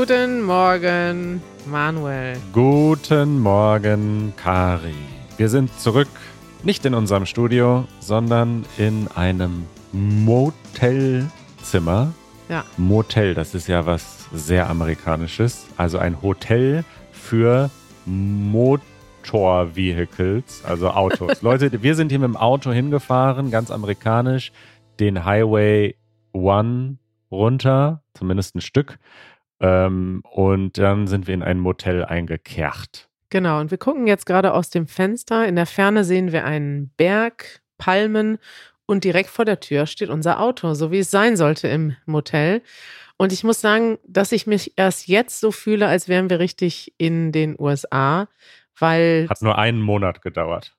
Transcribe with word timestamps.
Guten 0.00 0.40
Morgen, 0.40 1.42
Manuel. 1.66 2.38
Guten 2.54 3.38
Morgen, 3.38 4.32
Kari. 4.34 4.94
Wir 5.36 5.50
sind 5.50 5.78
zurück, 5.78 6.08
nicht 6.62 6.86
in 6.86 6.94
unserem 6.94 7.26
Studio, 7.26 7.86
sondern 7.98 8.64
in 8.78 9.08
einem 9.08 9.66
Motelzimmer. 9.92 12.14
Ja. 12.48 12.64
Motel, 12.78 13.34
das 13.34 13.54
ist 13.54 13.68
ja 13.68 13.84
was 13.84 14.26
sehr 14.32 14.70
amerikanisches. 14.70 15.66
Also 15.76 15.98
ein 15.98 16.22
Hotel 16.22 16.82
für 17.12 17.68
Motorvehicles, 18.06 20.64
also 20.64 20.92
Autos. 20.92 21.42
Leute, 21.42 21.82
wir 21.82 21.94
sind 21.94 22.08
hier 22.08 22.20
mit 22.20 22.28
dem 22.28 22.38
Auto 22.38 22.72
hingefahren, 22.72 23.50
ganz 23.50 23.70
amerikanisch, 23.70 24.50
den 24.98 25.26
Highway 25.26 25.94
One 26.32 26.96
runter, 27.30 28.02
zumindest 28.14 28.56
ein 28.56 28.60
Stück. 28.60 28.98
Ähm, 29.60 30.22
und 30.30 30.78
dann 30.78 31.06
sind 31.06 31.26
wir 31.26 31.34
in 31.34 31.42
ein 31.42 31.58
Motel 31.58 32.04
eingekehrt. 32.04 33.08
Genau, 33.28 33.60
und 33.60 33.70
wir 33.70 33.78
gucken 33.78 34.06
jetzt 34.06 34.26
gerade 34.26 34.52
aus 34.52 34.70
dem 34.70 34.86
Fenster. 34.86 35.46
In 35.46 35.56
der 35.56 35.66
Ferne 35.66 36.04
sehen 36.04 36.32
wir 36.32 36.44
einen 36.44 36.90
Berg, 36.96 37.60
Palmen 37.78 38.38
und 38.86 39.04
direkt 39.04 39.30
vor 39.30 39.44
der 39.44 39.60
Tür 39.60 39.86
steht 39.86 40.10
unser 40.10 40.40
Auto, 40.40 40.74
so 40.74 40.90
wie 40.90 40.98
es 40.98 41.10
sein 41.10 41.36
sollte 41.36 41.68
im 41.68 41.96
Motel. 42.06 42.62
Und 43.16 43.32
ich 43.32 43.44
muss 43.44 43.60
sagen, 43.60 43.98
dass 44.06 44.32
ich 44.32 44.46
mich 44.46 44.72
erst 44.76 45.06
jetzt 45.06 45.40
so 45.40 45.52
fühle, 45.52 45.86
als 45.86 46.08
wären 46.08 46.30
wir 46.30 46.40
richtig 46.40 46.94
in 46.98 47.32
den 47.32 47.54
USA, 47.58 48.28
weil. 48.78 49.26
Hat 49.28 49.42
nur 49.42 49.58
einen 49.58 49.80
Monat 49.80 50.22
gedauert. 50.22 50.74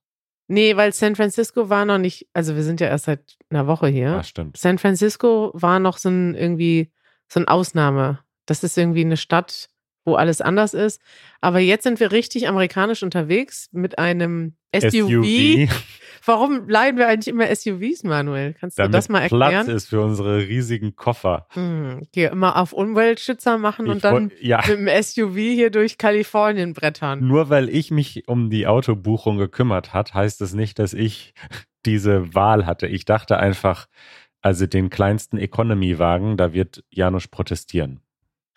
Nee, 0.47 0.75
weil 0.75 0.91
San 0.91 1.15
Francisco 1.15 1.69
war 1.69 1.85
noch 1.85 1.99
nicht, 1.99 2.27
also 2.33 2.55
wir 2.55 2.63
sind 2.63 2.81
ja 2.81 2.87
erst 2.87 3.05
seit 3.05 3.37
einer 3.49 3.67
Woche 3.67 3.87
hier. 3.87 4.07
Ja, 4.07 4.23
stimmt. 4.23 4.57
San 4.57 4.79
Francisco 4.79 5.51
war 5.53 5.79
noch 5.79 5.97
so 5.97 6.09
ein 6.09 6.35
irgendwie 6.35 6.91
so 7.29 7.39
ein 7.39 7.47
Ausnahme. 7.47 8.19
Das 8.45 8.63
ist 8.63 8.77
irgendwie 8.77 9.01
eine 9.01 9.17
Stadt, 9.17 9.69
wo 10.05 10.15
alles 10.15 10.41
anders 10.41 10.73
ist. 10.73 11.01
Aber 11.41 11.59
jetzt 11.59 11.83
sind 11.83 11.99
wir 11.99 12.11
richtig 12.11 12.47
amerikanisch 12.47 13.03
unterwegs 13.03 13.69
mit 13.71 13.99
einem 13.99 14.55
SUV. 14.75 15.69
Warum 16.25 16.69
leiden 16.69 16.97
wir 16.99 17.07
eigentlich 17.07 17.27
immer 17.29 17.53
SUVs, 17.53 18.03
Manuel? 18.03 18.53
Kannst 18.53 18.77
du 18.77 18.83
Damit 18.83 18.93
das 18.93 19.09
mal 19.09 19.21
erklären? 19.21 19.65
Platz 19.65 19.67
ist 19.67 19.89
für 19.89 20.01
unsere 20.01 20.47
riesigen 20.47 20.95
Koffer. 20.95 21.47
Hm, 21.53 22.07
hier 22.13 22.31
immer 22.31 22.57
auf 22.57 22.73
Umweltschützer 22.73 23.57
machen 23.57 23.87
Ich 23.87 23.91
und 23.93 24.03
dann 24.03 24.13
woll- 24.13 24.31
ja. 24.39 24.61
mit 24.67 24.77
dem 24.77 24.87
SUV 24.87 25.35
hier 25.35 25.71
durch 25.71 25.97
Kalifornien 25.97 26.73
brettern. 26.73 27.25
Nur 27.27 27.49
weil 27.49 27.69
ich 27.69 27.89
mich 27.89 28.27
um 28.27 28.51
die 28.51 28.67
Autobuchung 28.67 29.37
gekümmert 29.37 29.93
hat, 29.93 30.13
heißt 30.13 30.41
es 30.41 30.53
nicht, 30.53 30.77
dass 30.77 30.93
ich 30.93 31.33
diese 31.85 32.35
Wahl 32.35 32.67
hatte. 32.67 32.85
Ich 32.85 33.05
dachte 33.05 33.37
einfach, 33.37 33.87
also 34.41 34.67
den 34.67 34.89
kleinsten 34.91 35.37
Economy-Wagen, 35.37 36.37
da 36.37 36.53
wird 36.53 36.83
Janusz 36.91 37.27
protestieren. 37.27 37.99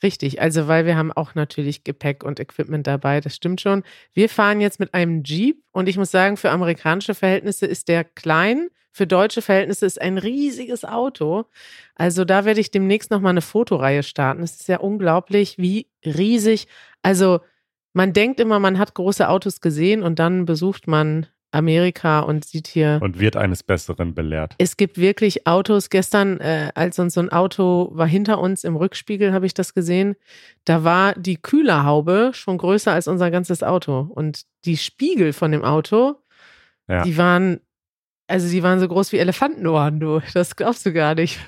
Richtig, 0.05 0.42
also 0.42 0.69
weil 0.69 0.84
wir 0.84 0.97
haben 0.97 1.12
auch 1.12 1.34
natürlich 1.34 1.83
Gepäck 1.83 2.24
und 2.24 2.38
Equipment 2.38 2.86
dabei, 2.86 3.22
das 3.22 3.34
stimmt 3.34 3.62
schon. 3.62 3.83
Wir 4.12 4.28
fahren 4.28 4.60
jetzt 4.60 4.78
mit 4.78 4.92
einem 4.92 5.22
Jeep 5.24 5.62
und 5.72 5.88
ich 5.88 5.97
muss 5.97 6.10
sagen, 6.10 6.36
für 6.36 6.50
amerikanische 6.50 7.14
Verhältnisse 7.14 7.64
ist 7.64 7.88
der 7.88 8.05
klein, 8.05 8.69
für 8.92 9.06
deutsche 9.06 9.41
Verhältnisse 9.41 9.86
ist 9.86 9.98
ein 10.00 10.19
riesiges 10.19 10.84
Auto. 10.84 11.47
Also 11.94 12.27
da 12.27 12.44
werde 12.44 12.60
ich 12.60 12.70
demnächst 12.70 13.10
nochmal 13.10 13.30
eine 13.30 13.41
Fotoreihe 13.41 14.02
starten. 14.02 14.42
Es 14.42 14.56
ist 14.60 14.69
ja 14.69 14.78
unglaublich, 14.78 15.56
wie 15.58 15.88
riesig. 16.05 16.69
Also 17.02 17.41
man 17.94 18.12
denkt 18.12 18.41
immer, 18.41 18.58
man 18.60 18.78
hat 18.78 18.94
große 18.94 19.27
Autos 19.28 19.62
gesehen 19.62 20.02
und 20.02 20.19
dann 20.19 20.44
besucht 20.44 20.86
man 20.86 21.28
Amerika 21.55 22.20
und 22.20 22.44
sieht 22.44 22.66
hier 22.66 22.98
Und 23.02 23.19
wird 23.20 23.36
eines 23.36 23.62
Besseren 23.62 24.15
belehrt. 24.15 24.54
es 24.59 24.76
gibt 24.76 24.98
wirklich 24.98 25.47
Autos. 25.47 25.88
Gestern, 25.91 26.41
äh, 26.41 26.70
als 26.75 26.98
uns 26.98 27.15
so 27.15 27.20
ein 27.20 27.31
Auto 27.32 27.91
war 27.92 28.06
hinter 28.06 28.38
uns 28.41 28.65
im 28.65 28.76
Rückspiegel, 28.76 29.32
habe 29.32 29.47
ich 29.47 29.54
das 29.54 29.75
gesehen. 29.75 30.16
Da 30.65 30.84
war 30.84 31.15
die 31.15 31.37
Kühlerhaube 31.37 32.31
schon 32.34 32.59
größer 32.59 32.92
als 32.92 33.09
unser 33.09 33.31
ganzes 33.31 33.62
Auto. 33.62 34.00
Und 34.00 34.42
die 34.65 34.76
Spiegel 34.76 35.32
von 35.32 35.53
dem 35.53 35.65
Auto, 35.65 36.16
Ja. 36.88 37.03
die 37.03 37.16
waren, 37.16 37.60
also 38.26 38.48
die 38.50 38.62
waren 38.62 38.81
so 38.81 38.88
groß 38.88 39.12
wie 39.12 39.19
Elefantenohren, 39.19 40.00
du. 40.00 40.21
Das 40.32 40.56
glaubst 40.56 40.84
du 40.86 40.92
gar 40.92 41.15
nicht. 41.15 41.38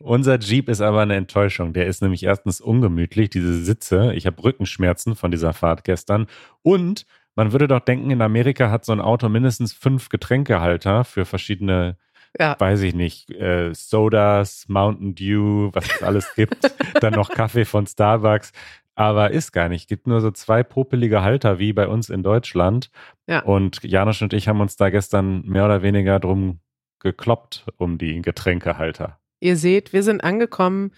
Unser 0.00 0.38
Jeep 0.38 0.68
ist 0.68 0.80
aber 0.80 1.00
eine 1.02 1.16
Enttäuschung. 1.16 1.72
Der 1.72 1.86
ist 1.86 2.02
nämlich 2.02 2.22
erstens 2.22 2.60
ungemütlich, 2.60 3.30
diese 3.30 3.54
Sitze. 3.62 4.12
Ich 4.14 4.26
habe 4.26 4.42
Rückenschmerzen 4.42 5.16
von 5.16 5.30
dieser 5.30 5.52
Fahrt 5.52 5.84
gestern. 5.84 6.26
Und 6.62 7.06
man 7.34 7.52
würde 7.52 7.68
doch 7.68 7.80
denken, 7.80 8.10
in 8.10 8.22
Amerika 8.22 8.70
hat 8.70 8.84
so 8.84 8.92
ein 8.92 9.00
Auto 9.00 9.28
mindestens 9.28 9.72
fünf 9.72 10.08
Getränkehalter 10.08 11.04
für 11.04 11.24
verschiedene, 11.24 11.96
Ja. 12.38 12.56
weiß 12.58 12.82
ich 12.82 12.94
nicht, 12.94 13.30
äh, 13.30 13.72
Sodas, 13.74 14.66
Mountain 14.68 15.14
Dew, 15.14 15.70
was 15.72 15.84
es 15.86 16.02
alles 16.02 16.34
gibt. 16.34 16.56
Dann 17.00 17.14
noch 17.14 17.30
Kaffee 17.30 17.64
von 17.64 17.86
Starbucks. 17.86 18.52
Aber 18.94 19.30
ist 19.30 19.52
gar 19.52 19.70
nicht. 19.70 19.88
Gibt 19.88 20.06
nur 20.06 20.20
so 20.20 20.30
zwei 20.30 20.62
popelige 20.62 21.22
Halter 21.22 21.58
wie 21.58 21.72
bei 21.72 21.88
uns 21.88 22.10
in 22.10 22.22
Deutschland. 22.22 22.90
Ja. 23.26 23.40
Und 23.42 23.82
Janusz 23.82 24.20
und 24.20 24.34
ich 24.34 24.48
haben 24.48 24.60
uns 24.60 24.76
da 24.76 24.90
gestern 24.90 25.42
mehr 25.46 25.64
oder 25.64 25.82
weniger 25.82 26.20
drum 26.20 26.60
gekloppt, 27.00 27.64
um 27.78 27.96
die 27.96 28.20
Getränkehalter. 28.20 29.18
Ihr 29.40 29.56
seht, 29.56 29.92
wir 29.94 30.02
sind 30.02 30.22
angekommen 30.22 30.92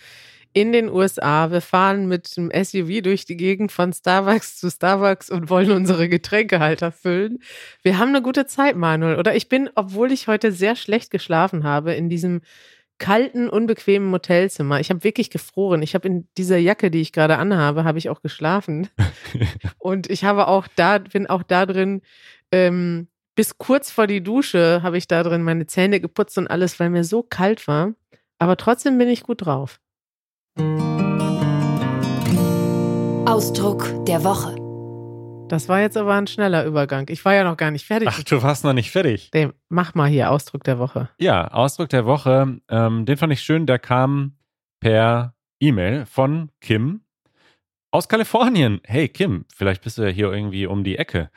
in 0.54 0.72
den 0.72 0.88
USA. 0.88 1.50
Wir 1.50 1.60
fahren 1.60 2.06
mit 2.06 2.36
dem 2.36 2.50
SUV 2.50 3.02
durch 3.02 3.26
die 3.26 3.36
Gegend 3.36 3.72
von 3.72 3.92
Starbucks 3.92 4.58
zu 4.58 4.70
Starbucks 4.70 5.28
und 5.28 5.50
wollen 5.50 5.72
unsere 5.72 6.08
Getränkehalter 6.08 6.92
füllen. 6.92 7.40
Wir 7.82 7.98
haben 7.98 8.08
eine 8.08 8.22
gute 8.22 8.46
Zeit, 8.46 8.76
Manuel. 8.76 9.18
Oder 9.18 9.34
ich 9.34 9.48
bin, 9.48 9.68
obwohl 9.74 10.12
ich 10.12 10.28
heute 10.28 10.52
sehr 10.52 10.76
schlecht 10.76 11.10
geschlafen 11.10 11.64
habe, 11.64 11.92
in 11.94 12.08
diesem 12.08 12.40
kalten, 12.98 13.48
unbequemen 13.48 14.12
Hotelzimmer. 14.12 14.78
Ich 14.78 14.90
habe 14.90 15.02
wirklich 15.02 15.28
gefroren. 15.28 15.82
Ich 15.82 15.94
habe 15.94 16.06
in 16.06 16.28
dieser 16.38 16.56
Jacke, 16.56 16.92
die 16.92 17.00
ich 17.00 17.12
gerade 17.12 17.36
anhabe, 17.38 17.82
habe 17.82 17.98
ich 17.98 18.08
auch 18.08 18.22
geschlafen. 18.22 18.88
Und 19.78 20.08
ich 20.08 20.24
habe 20.24 20.46
auch 20.46 20.68
da, 20.76 20.98
bin 20.98 21.26
auch 21.26 21.42
da 21.42 21.66
drin, 21.66 22.02
ähm, 22.52 23.08
bis 23.34 23.58
kurz 23.58 23.90
vor 23.90 24.06
die 24.06 24.22
Dusche 24.22 24.80
habe 24.84 24.96
ich 24.96 25.08
da 25.08 25.24
drin 25.24 25.42
meine 25.42 25.66
Zähne 25.66 25.98
geputzt 26.00 26.38
und 26.38 26.46
alles, 26.46 26.78
weil 26.78 26.88
mir 26.88 27.02
so 27.02 27.24
kalt 27.24 27.66
war. 27.66 27.94
Aber 28.38 28.56
trotzdem 28.56 28.96
bin 28.96 29.08
ich 29.08 29.24
gut 29.24 29.44
drauf. 29.44 29.80
Ausdruck 33.26 34.04
der 34.06 34.22
Woche. 34.22 34.54
Das 35.48 35.68
war 35.68 35.80
jetzt 35.80 35.96
aber 35.96 36.14
ein 36.14 36.28
schneller 36.28 36.64
Übergang. 36.64 37.06
Ich 37.08 37.24
war 37.24 37.34
ja 37.34 37.42
noch 37.42 37.56
gar 37.56 37.72
nicht 37.72 37.84
fertig. 37.84 38.08
Ach, 38.10 38.22
du 38.22 38.40
warst 38.42 38.62
noch 38.64 38.72
nicht 38.72 38.92
fertig. 38.92 39.30
Nee, 39.34 39.48
mach 39.68 39.94
mal 39.94 40.08
hier 40.08 40.30
Ausdruck 40.30 40.62
der 40.62 40.78
Woche. 40.78 41.08
Ja, 41.18 41.48
Ausdruck 41.48 41.88
der 41.88 42.06
Woche, 42.06 42.60
ähm, 42.68 43.04
den 43.04 43.16
fand 43.16 43.32
ich 43.32 43.40
schön, 43.40 43.66
der 43.66 43.80
kam 43.80 44.36
per 44.78 45.34
E-Mail 45.58 46.06
von 46.06 46.52
Kim 46.60 47.03
aus 47.94 48.08
Kalifornien. 48.08 48.80
Hey 48.82 49.08
Kim, 49.08 49.44
vielleicht 49.54 49.82
bist 49.84 49.98
du 49.98 50.02
ja 50.02 50.08
hier 50.08 50.32
irgendwie 50.32 50.66
um 50.66 50.82
die 50.82 50.98
Ecke. 50.98 51.30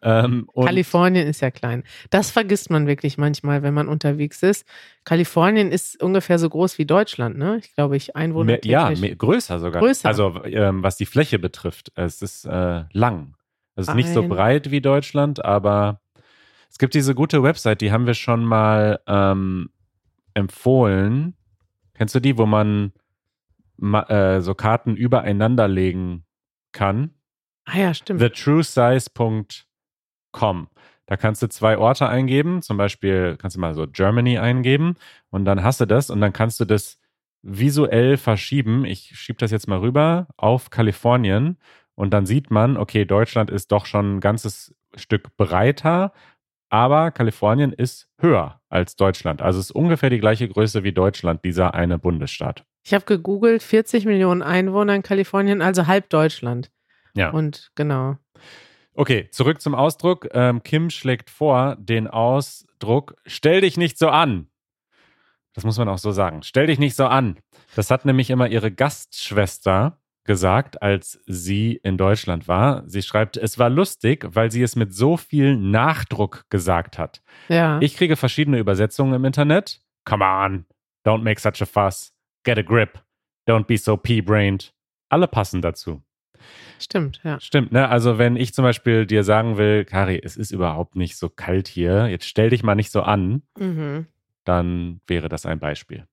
Ähm, 0.00 0.48
Kalifornien 0.54 1.26
ist 1.26 1.40
ja 1.40 1.50
klein. 1.50 1.82
Das 2.10 2.30
vergisst 2.30 2.70
man 2.70 2.86
wirklich 2.86 3.18
manchmal, 3.18 3.64
wenn 3.64 3.74
man 3.74 3.88
unterwegs 3.88 4.40
ist. 4.44 4.64
Kalifornien 5.02 5.72
ist 5.72 6.00
ungefähr 6.00 6.38
so 6.38 6.48
groß 6.48 6.78
wie 6.78 6.86
Deutschland, 6.86 7.36
ne? 7.36 7.58
Ich 7.60 7.74
glaube, 7.74 7.96
ich 7.96 8.14
Einwohner. 8.14 8.44
mehr, 8.44 8.60
ja, 8.62 8.90
mehr, 8.90 9.16
größer 9.16 9.58
sogar. 9.58 9.82
Größer. 9.82 10.06
Also 10.06 10.40
ähm, 10.44 10.84
was 10.84 10.96
die 10.96 11.06
Fläche 11.06 11.40
betrifft, 11.40 11.90
es 11.96 12.22
ist 12.22 12.44
äh, 12.44 12.84
lang. 12.92 13.34
Es 13.74 13.88
ist 13.88 13.94
nicht 13.96 14.08
so 14.08 14.22
Ein- 14.22 14.28
breit 14.28 14.70
wie 14.70 14.80
Deutschland, 14.80 15.44
aber 15.44 16.00
es 16.70 16.78
gibt 16.78 16.94
diese 16.94 17.16
gute 17.16 17.42
Website, 17.42 17.80
die 17.80 17.90
haben 17.90 18.06
wir 18.06 18.14
schon 18.14 18.44
mal 18.44 19.00
ähm, 19.08 19.68
empfohlen. 20.34 21.34
Kennst 21.94 22.14
du 22.14 22.20
die, 22.20 22.38
wo 22.38 22.46
man 22.46 22.84
ma 22.84 23.02
äh, 23.80 24.40
so 24.40 24.54
Karten 24.54 24.96
übereinander 24.96 25.68
legen 25.68 26.24
kann? 26.72 27.14
ah 27.66 27.78
ja, 27.78 27.94
stimmt. 27.94 28.20
thetruesize.com. 28.20 30.68
Da 31.06 31.16
kannst 31.16 31.42
du 31.42 31.48
zwei 31.48 31.76
Orte 31.76 32.08
eingeben, 32.08 32.62
zum 32.62 32.78
Beispiel 32.78 33.36
kannst 33.38 33.56
du 33.56 33.60
mal 33.60 33.74
so 33.74 33.86
Germany 33.86 34.38
eingeben 34.38 34.96
und 35.30 35.44
dann 35.44 35.62
hast 35.62 35.80
du 35.80 35.86
das 35.86 36.10
und 36.10 36.20
dann 36.20 36.32
kannst 36.32 36.60
du 36.60 36.64
das 36.64 36.98
visuell 37.42 38.16
verschieben. 38.16 38.84
Ich 38.86 39.18
schiebe 39.18 39.38
das 39.38 39.50
jetzt 39.50 39.68
mal 39.68 39.80
rüber 39.80 40.28
auf 40.36 40.70
Kalifornien 40.70 41.58
und 41.94 42.10
dann 42.10 42.24
sieht 42.24 42.50
man, 42.50 42.78
okay, 42.78 43.04
Deutschland 43.04 43.50
ist 43.50 43.70
doch 43.70 43.84
schon 43.84 44.16
ein 44.16 44.20
ganzes 44.20 44.74
Stück 44.96 45.36
breiter, 45.36 46.12
aber 46.70 47.10
Kalifornien 47.10 47.72
ist 47.72 48.08
höher 48.18 48.60
als 48.70 48.96
Deutschland. 48.96 49.42
Also 49.42 49.60
es 49.60 49.66
ist 49.66 49.72
ungefähr 49.72 50.10
die 50.10 50.20
gleiche 50.20 50.48
Größe 50.48 50.84
wie 50.84 50.92
Deutschland, 50.92 51.44
dieser 51.44 51.74
eine 51.74 51.98
Bundesstaat. 51.98 52.64
Ich 52.84 52.92
habe 52.92 53.04
gegoogelt, 53.06 53.62
40 53.62 54.04
Millionen 54.04 54.42
Einwohner 54.42 54.94
in 54.94 55.02
Kalifornien, 55.02 55.62
also 55.62 55.86
halb 55.86 56.10
Deutschland. 56.10 56.70
Ja. 57.14 57.30
Und 57.30 57.70
genau. 57.74 58.18
Okay, 58.92 59.28
zurück 59.30 59.60
zum 59.60 59.74
Ausdruck. 59.74 60.28
Ähm, 60.32 60.62
Kim 60.62 60.90
schlägt 60.90 61.30
vor 61.30 61.76
den 61.76 62.06
Ausdruck, 62.06 63.16
stell 63.26 63.62
dich 63.62 63.76
nicht 63.76 63.98
so 63.98 64.08
an. 64.08 64.48
Das 65.54 65.64
muss 65.64 65.78
man 65.78 65.88
auch 65.88 65.98
so 65.98 66.12
sagen. 66.12 66.42
Stell 66.42 66.66
dich 66.66 66.78
nicht 66.78 66.94
so 66.94 67.06
an. 67.06 67.38
Das 67.74 67.90
hat 67.90 68.04
nämlich 68.04 68.30
immer 68.30 68.48
ihre 68.48 68.70
Gastschwester 68.70 69.98
gesagt, 70.24 70.82
als 70.82 71.20
sie 71.26 71.80
in 71.82 71.96
Deutschland 71.96 72.48
war. 72.48 72.82
Sie 72.86 73.02
schreibt, 73.02 73.36
es 73.36 73.58
war 73.58 73.70
lustig, 73.70 74.26
weil 74.28 74.50
sie 74.50 74.62
es 74.62 74.74
mit 74.74 74.94
so 74.94 75.16
viel 75.16 75.56
Nachdruck 75.56 76.44
gesagt 76.50 76.98
hat. 76.98 77.22
Ja. 77.48 77.78
Ich 77.80 77.96
kriege 77.96 78.16
verschiedene 78.16 78.58
Übersetzungen 78.58 79.14
im 79.14 79.24
Internet. 79.24 79.80
Come 80.04 80.24
on, 80.24 80.66
don't 81.04 81.22
make 81.22 81.40
such 81.40 81.62
a 81.62 81.66
fuss. 81.66 82.13
Get 82.44 82.58
a 82.58 82.62
grip. 82.62 83.00
Don't 83.48 83.64
be 83.66 83.76
so 83.76 83.96
pea-brained. 83.96 84.72
alle 85.10 85.28
passen 85.28 85.62
dazu. 85.62 86.02
Stimmt, 86.80 87.20
ja. 87.24 87.38
Stimmt, 87.40 87.72
ne? 87.72 87.88
Also 87.88 88.18
wenn 88.18 88.36
ich 88.36 88.52
zum 88.52 88.64
Beispiel 88.64 89.06
dir 89.06 89.22
sagen 89.24 89.56
will, 89.58 89.84
Kari, 89.84 90.20
es 90.22 90.36
ist 90.36 90.50
überhaupt 90.50 90.96
nicht 90.96 91.16
so 91.16 91.28
kalt 91.28 91.68
hier, 91.68 92.08
jetzt 92.08 92.26
stell 92.26 92.50
dich 92.50 92.62
mal 92.62 92.74
nicht 92.74 92.90
so 92.90 93.02
an, 93.02 93.42
Mhm. 93.58 94.06
dann 94.44 95.00
wäre 95.06 95.28
das 95.28 95.46
ein 95.46 95.60
Beispiel. 95.60 96.06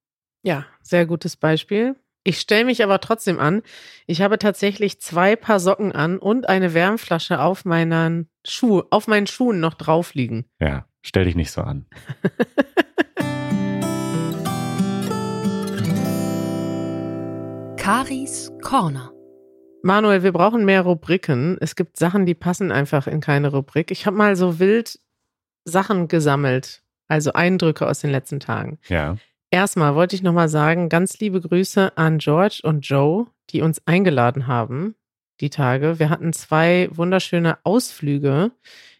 Ja, 0.43 0.65
sehr 0.81 1.05
gutes 1.05 1.35
Beispiel. 1.35 1.95
Ich 2.23 2.39
stelle 2.39 2.65
mich 2.65 2.83
aber 2.83 2.99
trotzdem 2.99 3.39
an. 3.39 3.63
Ich 4.05 4.21
habe 4.21 4.37
tatsächlich 4.37 5.01
zwei 5.01 5.35
Paar 5.35 5.59
Socken 5.59 5.91
an 5.91 6.19
und 6.19 6.47
eine 6.47 6.73
Wärmflasche 6.75 7.39
auf 7.41 7.65
meinen 7.65 8.29
Schuh, 8.45 8.83
auf 8.91 9.07
meinen 9.07 9.25
Schuhen 9.27 9.59
noch 9.59 9.73
drauf 9.73 10.13
liegen. 10.13 10.45
Ja, 10.59 10.85
stell 11.01 11.25
dich 11.25 11.35
nicht 11.35 11.51
so 11.51 11.61
an. 11.61 11.87
Karis 17.81 18.51
Corner. 18.61 19.11
Manuel, 19.81 20.21
wir 20.21 20.31
brauchen 20.31 20.65
mehr 20.65 20.83
Rubriken. 20.83 21.57
Es 21.61 21.75
gibt 21.75 21.97
Sachen, 21.97 22.27
die 22.27 22.35
passen 22.35 22.71
einfach 22.71 23.07
in 23.07 23.21
keine 23.21 23.47
Rubrik. 23.47 23.89
Ich 23.89 24.05
habe 24.05 24.15
mal 24.15 24.35
so 24.35 24.59
wild 24.59 24.99
Sachen 25.65 26.07
gesammelt, 26.07 26.83
also 27.07 27.33
Eindrücke 27.33 27.87
aus 27.87 28.01
den 28.01 28.11
letzten 28.11 28.39
Tagen. 28.39 28.77
Ja. 28.87 29.17
Erstmal 29.49 29.95
wollte 29.95 30.15
ich 30.15 30.21
nochmal 30.21 30.47
sagen, 30.47 30.89
ganz 30.89 31.19
liebe 31.19 31.41
Grüße 31.41 31.97
an 31.97 32.19
George 32.19 32.59
und 32.61 32.81
Joe, 32.81 33.25
die 33.49 33.63
uns 33.63 33.81
eingeladen 33.87 34.45
haben, 34.45 34.93
die 35.39 35.49
Tage. 35.49 35.97
Wir 35.97 36.11
hatten 36.11 36.33
zwei 36.33 36.87
wunderschöne 36.91 37.57
Ausflüge 37.63 38.51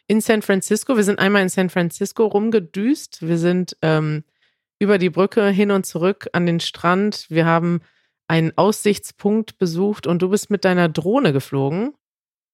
in 0.07 0.21
San 0.21 0.41
Francisco. 0.41 0.97
Wir 0.97 1.03
sind 1.03 1.19
einmal 1.19 1.43
in 1.43 1.49
San 1.49 1.69
Francisco 1.69 2.25
rumgedüst. 2.25 3.27
Wir 3.27 3.37
sind 3.37 3.77
ähm, 3.83 4.23
über 4.79 4.97
die 4.97 5.11
Brücke 5.11 5.49
hin 5.49 5.69
und 5.69 5.85
zurück 5.85 6.29
an 6.33 6.47
den 6.47 6.59
Strand. 6.59 7.27
Wir 7.29 7.45
haben 7.45 7.81
einen 8.31 8.57
Aussichtspunkt 8.57 9.57
besucht 9.57 10.07
und 10.07 10.21
du 10.21 10.29
bist 10.29 10.49
mit 10.49 10.63
deiner 10.63 10.87
Drohne 10.87 11.33
geflogen. 11.33 11.93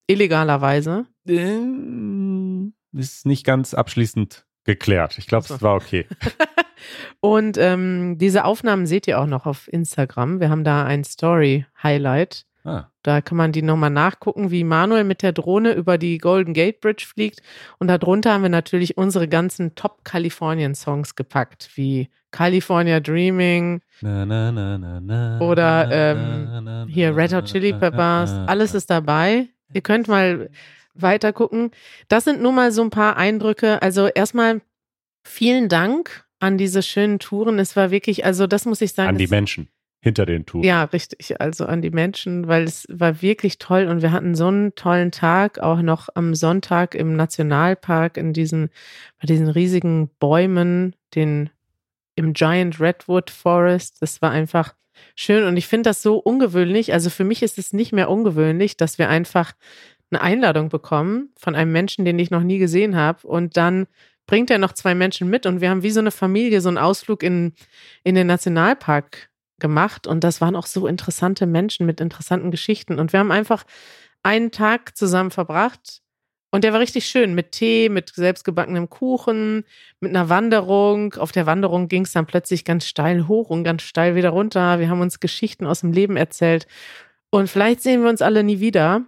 Illegalerweise. 0.08 1.06
Ähm, 1.28 2.74
Ist 2.94 3.28
nicht 3.28 3.46
ganz 3.46 3.76
abschließend 3.76 4.48
geklärt. 4.64 5.20
Ich 5.20 5.28
glaube, 5.28 5.46
so. 5.46 5.54
es 5.54 5.62
war 5.62 5.76
okay. 5.76 6.08
Und 7.20 7.58
ähm, 7.58 8.18
diese 8.18 8.46
Aufnahmen 8.46 8.86
seht 8.88 9.08
ihr 9.08 9.20
auch 9.20 9.26
noch 9.28 9.46
auf 9.46 9.72
Instagram. 9.72 10.40
Wir 10.40 10.50
haben 10.50 10.64
da 10.64 10.84
ein 10.86 11.04
Story-Highlight. 11.04 12.46
Ah, 12.64 12.88
Da 13.04 13.22
kann 13.22 13.38
man 13.38 13.52
die 13.52 13.62
nochmal 13.62 13.90
nachgucken, 13.90 14.50
wie 14.52 14.64
Manuel 14.64 15.04
mit 15.04 15.22
der 15.22 15.32
Drohne 15.32 15.74
über 15.74 15.98
die 15.98 16.18
Golden 16.18 16.54
Gate 16.54 16.82
Bridge 16.82 17.06
fliegt. 17.08 17.42
Und 17.80 17.88
darunter 17.88 18.34
haben 18.34 18.42
wir 18.44 18.50
natürlich 18.50 18.98
unsere 18.98 19.28
ganzen 19.28 19.76
Top-Kalifornien-Songs 19.76 21.16
gepackt, 21.16 21.70
wie 21.76 22.10
California 22.32 23.00
Dreaming, 23.00 23.82
na, 24.02 24.26
na, 24.26 24.52
na, 24.52 25.40
Oder, 25.40 25.90
ähm, 25.92 26.88
hier 26.88 27.16
Red 27.16 27.34
Hot 27.34 27.46
Chili 27.46 27.74
Peppers, 27.74 28.32
alles 28.48 28.74
ist 28.74 28.90
dabei. 28.90 29.48
Ihr 29.74 29.82
könnt 29.82 30.08
mal 30.08 30.50
weiter 30.94 31.34
gucken. 31.34 31.72
Das 32.08 32.24
sind 32.24 32.42
nur 32.42 32.52
mal 32.52 32.72
so 32.72 32.82
ein 32.82 32.90
paar 32.90 33.18
Eindrücke. 33.18 33.82
Also 33.82 34.08
erstmal 34.08 34.62
vielen 35.24 35.70
Dank 35.70 36.26
an 36.40 36.58
diese 36.58 36.84
schönen 36.84 37.20
Touren. 37.20 37.60
Es 37.60 37.76
war 37.76 37.92
wirklich, 37.92 38.26
also 38.26 38.48
das 38.48 38.66
muss 38.66 38.82
ich 38.82 38.94
sagen. 38.94 39.10
An 39.10 39.18
die 39.18 39.28
Menschen 39.28 39.70
hinter 40.02 40.26
den 40.26 40.46
Touren. 40.46 40.64
Ja, 40.64 40.84
richtig. 40.86 41.42
Also 41.42 41.66
an 41.66 41.82
die 41.82 41.90
Menschen, 41.90 42.48
weil 42.48 42.64
es 42.64 42.86
war 42.90 43.22
wirklich 43.22 43.58
toll 43.58 43.88
und 43.88 44.02
wir 44.02 44.12
hatten 44.12 44.36
so 44.36 44.48
einen 44.48 44.76
tollen 44.76 45.12
Tag, 45.12 45.60
auch 45.60 45.82
noch 45.82 46.10
am 46.14 46.36
Sonntag 46.36 46.96
im 46.96 47.16
Nationalpark 47.16 48.18
in 48.18 48.34
diesen, 48.34 48.70
bei 49.20 49.26
diesen 49.26 49.48
riesigen 49.50 50.10
Bäumen, 50.20 50.96
den 51.16 51.50
im 52.18 52.34
Giant 52.34 52.81
Redwood 52.81 53.30
Forest. 53.30 54.02
Das 54.02 54.22
war 54.22 54.31
einfach 54.31 54.75
schön 55.16 55.46
und 55.46 55.56
ich 55.56 55.68
finde 55.68 55.90
das 55.90 56.02
so 56.02 56.18
ungewöhnlich. 56.18 56.92
Also 56.92 57.10
für 57.10 57.24
mich 57.24 57.44
ist 57.44 57.58
es 57.58 57.72
nicht 57.72 57.94
mehr 57.94 58.10
ungewöhnlich, 58.10 58.75
dass 58.75 58.98
wir 58.98 59.08
einfach 59.08 59.54
eine 60.10 60.22
Einladung 60.22 60.69
bekommen 60.69 61.30
von 61.38 61.56
einem 61.56 61.72
Menschen, 61.72 62.06
den 62.06 62.18
ich 62.19 62.31
noch 62.31 62.44
nie 62.44 62.58
gesehen 62.58 62.96
habe 62.96 63.28
und 63.28 63.56
dann 63.56 63.88
bringt 64.25 64.50
er 64.50 64.58
noch 64.58 64.74
zwei 64.74 64.96
Menschen 64.96 65.30
mit 65.30 65.46
und 65.46 65.62
wir 65.62 65.69
haben 65.69 65.84
wie 65.84 65.92
so 65.92 66.00
eine 66.00 66.12
Familie 66.12 66.60
so 66.62 66.69
einen 66.69 66.78
Ausflug 66.78 67.24
in, 67.24 67.54
in 68.04 68.16
den 68.16 68.28
Nationalpark 68.28 69.30
gemacht 69.60 70.08
und 70.08 70.24
das 70.24 70.42
waren 70.42 70.56
auch 70.56 70.66
so 70.66 70.88
interessante 70.88 71.46
Menschen 71.46 71.86
mit 71.86 72.02
interessanten 72.02 72.52
Geschichten 72.52 73.00
und 73.00 73.14
wir 73.14 73.19
haben 73.19 73.31
einfach 73.31 73.64
einen 74.24 74.52
Tag 74.52 74.98
zusammen 74.98 75.31
verbracht 75.31 76.02
und 76.52 76.64
der 76.64 76.74
war 76.74 76.80
richtig 76.80 77.08
schön 77.08 77.36
mit 77.36 77.52
Tee, 77.52 77.90
mit 77.90 78.10
selbstgebackenem 78.10 78.90
Kuchen, 78.90 79.66
mit 80.00 80.16
einer 80.16 80.30
Wanderung. 80.30 81.14
Auf 81.16 81.32
der 81.32 81.46
Wanderung 81.46 81.88
ging 81.90 82.04
es 82.04 82.14
dann 82.14 82.26
plötzlich 82.26 82.64
ganz 82.64 82.86
steil 82.86 83.28
hoch 83.28 83.50
und 83.50 83.64
ganz 83.64 83.82
steil 83.82 84.16
wieder 84.16 84.30
runter. 84.30 84.80
Wir 84.80 84.90
haben 84.90 85.02
uns 85.02 85.20
Geschichten 85.20 85.66
aus 85.66 85.82
dem 85.82 85.92
Leben 85.92 86.16
erzählt 86.16 86.68
und 87.30 87.50
vielleicht 87.50 87.82
sehen 87.82 88.02
wir 88.02 88.10
uns 88.10 88.22
alle 88.22 88.44
nie 88.44 88.60
wieder. 88.60 89.06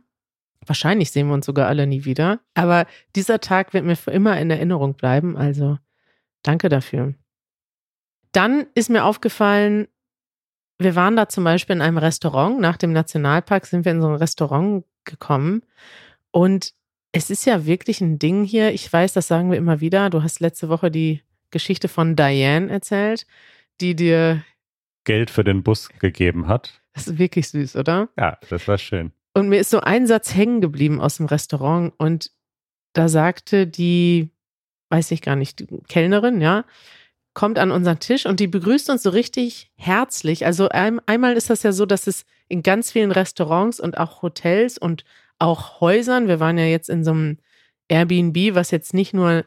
Wahrscheinlich 0.65 1.11
sehen 1.11 1.27
wir 1.27 1.33
uns 1.33 1.45
sogar 1.45 1.67
alle 1.67 1.87
nie 1.87 2.03
wieder. 2.03 2.41
Aber 2.53 2.85
dieser 3.15 3.39
Tag 3.39 3.73
wird 3.73 3.85
mir 3.85 3.95
für 3.95 4.11
immer 4.11 4.39
in 4.39 4.51
Erinnerung 4.51 4.95
bleiben. 4.95 5.37
Also 5.37 5.77
danke 6.43 6.67
dafür. 6.67 7.13
Dann 8.33 8.67
ist 8.75 8.89
mir 8.89 9.05
aufgefallen, 9.05 9.87
wir 10.77 10.95
waren 10.95 11.15
da 11.15 11.27
zum 11.29 11.43
Beispiel 11.43 11.77
in 11.77 11.81
einem 11.81 11.97
Restaurant. 11.97 12.59
Nach 12.59 12.77
dem 12.77 12.91
Nationalpark 12.91 13.65
sind 13.65 13.85
wir 13.85 13.93
in 13.93 14.01
so 14.01 14.07
ein 14.07 14.15
Restaurant 14.15 14.85
gekommen. 15.05 15.63
Und 16.31 16.73
es 17.11 17.29
ist 17.29 17.45
ja 17.45 17.65
wirklich 17.65 18.01
ein 18.01 18.19
Ding 18.19 18.43
hier. 18.43 18.71
Ich 18.73 18.91
weiß, 18.91 19.13
das 19.13 19.27
sagen 19.27 19.51
wir 19.51 19.57
immer 19.57 19.81
wieder. 19.81 20.09
Du 20.09 20.21
hast 20.23 20.39
letzte 20.39 20.69
Woche 20.69 20.91
die 20.91 21.21
Geschichte 21.51 21.87
von 21.87 22.15
Diane 22.15 22.69
erzählt, 22.69 23.25
die 23.81 23.95
dir, 23.95 24.43
Geld 25.05 25.31
für 25.31 25.43
den 25.43 25.63
Bus 25.63 25.89
gegeben 25.99 26.47
hat. 26.47 26.81
das 26.93 27.07
ist 27.07 27.17
wirklich 27.17 27.49
süß, 27.49 27.77
oder? 27.77 28.09
Ja, 28.17 28.37
das 28.49 28.67
war 28.67 28.77
schön. 28.77 29.11
Und 29.33 29.49
mir 29.49 29.59
ist 29.59 29.69
so 29.69 29.79
ein 29.79 30.05
Satz 30.05 30.35
hängen 30.35 30.61
geblieben 30.61 31.01
aus 31.01 31.17
dem 31.17 31.25
Restaurant 31.25 31.93
und 31.97 32.31
da 32.93 33.07
sagte 33.07 33.65
die, 33.65 34.29
weiß 34.89 35.11
ich 35.11 35.21
gar 35.21 35.35
nicht, 35.35 35.59
die 35.59 35.67
Kellnerin, 35.87 36.41
ja, 36.41 36.65
kommt 37.33 37.57
an 37.57 37.71
unseren 37.71 37.99
Tisch 37.99 38.25
und 38.25 38.39
die 38.39 38.47
begrüßt 38.47 38.89
uns 38.89 39.03
so 39.03 39.11
richtig 39.11 39.71
herzlich. 39.75 40.45
Also 40.45 40.69
ein, 40.69 40.99
einmal 41.05 41.33
ist 41.33 41.49
das 41.49 41.63
ja 41.63 41.71
so, 41.71 41.85
dass 41.85 42.07
es 42.07 42.25
in 42.47 42.63
ganz 42.63 42.91
vielen 42.91 43.11
Restaurants 43.11 43.79
und 43.79 43.97
auch 43.97 44.21
Hotels 44.21 44.77
und 44.77 45.05
auch 45.39 45.81
Häusern, 45.81 46.27
wir 46.27 46.39
waren 46.39 46.57
ja 46.57 46.65
jetzt 46.65 46.89
in 46.89 47.03
so 47.03 47.11
einem 47.11 47.37
Airbnb, 47.87 48.55
was 48.55 48.71
jetzt 48.71 48.93
nicht 48.93 49.13
nur 49.13 49.45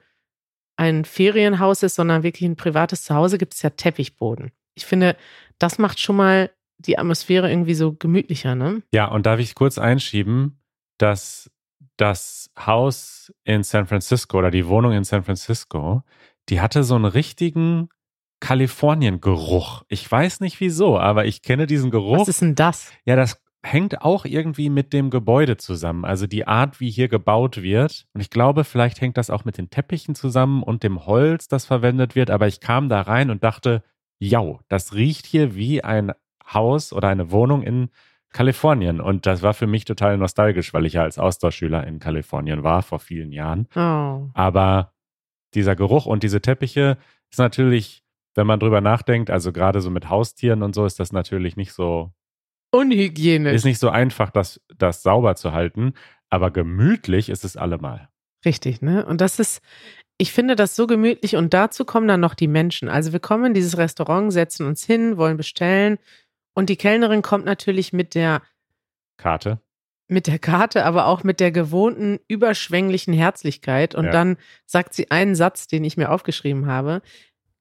ein 0.77 1.05
Ferienhaus 1.05 1.83
ist, 1.83 1.95
sondern 1.95 2.23
wirklich 2.23 2.49
ein 2.49 2.57
privates 2.57 3.05
Zuhause, 3.05 3.39
gibt 3.39 3.55
es 3.55 3.63
ja 3.63 3.71
Teppichboden. 3.71 4.51
Ich 4.75 4.87
finde, 4.87 5.17
das 5.59 5.79
macht 5.79 6.01
schon 6.01 6.17
mal 6.17 6.51
die 6.79 6.99
Atmosphäre 6.99 7.51
irgendwie 7.51 7.75
so 7.75 7.93
gemütlicher, 7.93 8.55
ne? 8.55 8.83
Ja, 8.93 9.07
und 9.07 9.27
darf 9.27 9.39
ich 9.39 9.55
kurz 9.55 9.79
einschieben, 9.79 10.61
dass 10.99 11.51
das 11.97 12.51
Haus 12.59 13.33
in 13.45 13.63
San 13.63 13.87
Francisco 13.87 14.39
oder 14.39 14.51
die 14.51 14.67
Wohnung 14.67 14.93
in 14.93 15.05
San 15.05 15.23
Francisco, 15.23 16.03
die 16.49 16.61
hatte 16.61 16.85
so 16.85 16.97
einen 16.97 17.05
richtigen 17.05 17.89
Kalifornien-Geruch. 18.41 19.85
Ich 19.89 20.11
weiß 20.11 20.41
nicht 20.41 20.59
wieso, 20.59 20.99
aber 20.99 21.27
ich 21.27 21.43
kenne 21.43 21.67
diesen 21.67 21.91
Geruch. 21.91 22.19
Was 22.19 22.29
ist 22.29 22.41
denn 22.41 22.57
das? 22.57 22.91
Ja, 23.05 23.15
das 23.15 23.41
hängt 23.63 24.03
auch 24.03 24.25
irgendwie 24.25 24.71
mit 24.71 24.93
dem 24.93 25.11
Gebäude 25.11 25.57
zusammen. 25.57 26.05
Also 26.05 26.27
die 26.27 26.47
Art, 26.47 26.81
wie 26.81 26.91
hier 26.91 27.09
gebaut 27.09 27.63
wird. 27.63 28.07
Und 28.13 28.21
ich 28.21 28.31
glaube, 28.31 28.65
vielleicht 28.65 29.01
hängt 29.01 29.17
das 29.17 29.31
auch 29.31 29.45
mit 29.45 29.57
den 29.57 29.71
Teppichen 29.71 30.15
zusammen 30.15 30.63
und 30.63 30.83
dem 30.83 31.07
Holz, 31.07 31.49
das 31.49 31.65
verwendet 31.65 32.15
wird. 32.15 32.31
Aber 32.31 32.49
ich 32.49 32.61
kam 32.61 32.89
da 32.89 33.01
rein 33.03 33.31
und 33.31 33.45
dachte, 33.45 33.83
ja, 34.19 34.43
das 34.69 34.95
riecht 34.95 35.27
hier 35.27 35.55
wie 35.55 35.83
ein 35.85 36.13
Haus 36.53 36.93
oder 36.93 37.09
eine 37.09 37.31
Wohnung 37.31 37.63
in 37.63 37.91
Kalifornien. 38.33 39.01
Und 39.01 39.27
das 39.27 39.43
war 39.43 39.55
für 39.55 39.67
mich 39.67 39.85
total 39.85 40.19
nostalgisch, 40.19 40.75
weil 40.75 40.87
ich 40.87 40.95
ja 40.95 41.03
als 41.03 41.19
Austauschschüler 41.19 41.87
in 41.87 41.99
Kalifornien 41.99 42.63
war 42.65 42.83
vor 42.83 42.99
vielen 42.99 43.31
Jahren. 43.31 43.69
Oh. 43.77 44.29
Aber 44.35 44.93
dieser 45.55 45.77
Geruch 45.77 46.07
und 46.07 46.23
diese 46.23 46.41
Teppiche 46.41 46.99
ist 47.31 47.39
natürlich, 47.39 48.03
wenn 48.35 48.47
man 48.47 48.59
drüber 48.59 48.81
nachdenkt, 48.81 49.31
also 49.31 49.53
gerade 49.53 49.81
so 49.81 49.91
mit 49.91 50.09
Haustieren 50.09 50.63
und 50.63 50.75
so, 50.75 50.85
ist 50.85 50.99
das 50.99 51.13
natürlich 51.13 51.57
nicht 51.57 51.73
so 51.73 52.13
Unhygienisch. 52.73 53.55
ist 53.55 53.65
nicht 53.65 53.79
so 53.79 53.91
einfach, 53.91 54.31
das, 54.31 54.61
das 54.77 55.03
sauber 55.03 55.37
zu 55.37 55.53
halten, 55.53 55.95
aber 56.31 56.51
gemütlich 56.51 57.29
ist 57.29 57.45
es 57.45 57.57
allemal. 57.57 58.09
Richtig, 58.45 58.83
ne? 58.83 59.05
Und 59.07 59.21
das 59.21 59.39
ist, 59.39 59.61
ich 60.19 60.33
finde 60.33 60.57
das 60.57 60.75
so 60.75 60.87
gemütlich 60.87 61.37
und 61.37 61.55
dazu 61.55 61.85
kommen 61.85 62.09
dann 62.09 62.21
noch 62.21 62.35
die 62.35 62.49
Menschen. 62.49 62.89
Also 62.89 63.13
wir 63.13 63.21
kommen 63.21 63.47
in 63.47 63.55
dieses 63.55 63.77
Restaurant, 63.79 64.33
setzen 64.33 64.67
uns 64.67 64.85
hin, 64.85 65.17
wollen 65.17 65.37
bestellen 65.37 65.99
und 66.55 66.69
die 66.71 66.77
Kellnerin 66.77 67.23
kommt 67.23 67.45
natürlich 67.45 67.93
mit 67.93 68.15
der 68.15 68.43
Karte. 69.17 69.61
mit 70.09 70.27
der 70.27 70.39
Karte, 70.39 70.85
aber 70.85 71.07
auch 71.07 71.25
mit 71.25 71.41
der 71.41 71.53
gewohnten 71.53 72.19
überschwänglichen 72.29 73.15
Herzlichkeit 73.15 73.95
und 73.95 74.07
Ja. 74.07 74.11
dann 74.11 74.37
sagt 74.67 74.93
sie 74.95 75.11
einen 75.11 75.35
Satz, 75.35 75.69
den 75.69 75.85
ich 75.85 75.97
mir 75.97 76.11
aufgeschrieben 76.11 76.67
habe. 76.67 77.01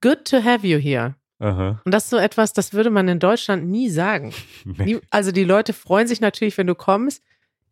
Good 0.02 0.26
to 0.26 0.44
have 0.44 0.66
you 0.68 0.78
here. 0.78 1.16
Aha. 1.42 1.82
Und 1.84 1.92
das 1.94 2.04
ist 2.06 2.10
so 2.12 2.18
etwas, 2.18 2.54
das 2.54 2.74
würde 2.74 2.90
man 2.90 3.08
in 3.08 3.20
Deutschland 3.20 3.68
nie 3.68 3.90
sagen. 3.90 4.34
Nee. 4.66 5.00
Also 5.10 5.32
die 5.32 5.44
Leute 5.44 5.74
freuen 5.74 6.08
sich 6.08 6.22
natürlich, 6.22 6.58
wenn 6.58 6.68
du 6.68 6.76
kommst. 6.76 7.24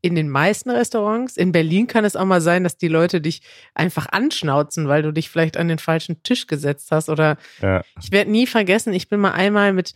In 0.02 0.16
den 0.16 0.30
meisten 0.30 0.70
Restaurants. 0.70 1.36
In 1.36 1.52
Berlin 1.52 1.86
kann 1.88 2.06
es 2.06 2.16
auch 2.16 2.24
mal 2.24 2.40
sein, 2.40 2.64
dass 2.64 2.78
die 2.78 2.88
Leute 2.88 3.20
dich 3.20 3.42
einfach 3.76 4.08
anschnauzen, 4.10 4.88
weil 4.88 5.02
du 5.02 5.12
dich 5.12 5.30
vielleicht 5.30 5.58
an 5.58 5.68
den 5.68 5.78
falschen 5.78 6.24
Tisch 6.24 6.48
gesetzt 6.48 6.92
hast. 6.92 7.10
Oder 7.10 7.36
Ja. 7.62 7.84
ich 8.02 8.10
werde 8.14 8.32
nie 8.32 8.48
vergessen, 8.48 8.94
ich 8.94 9.10
bin 9.10 9.20
mal 9.20 9.32
einmal 9.34 9.74
mit 9.74 9.94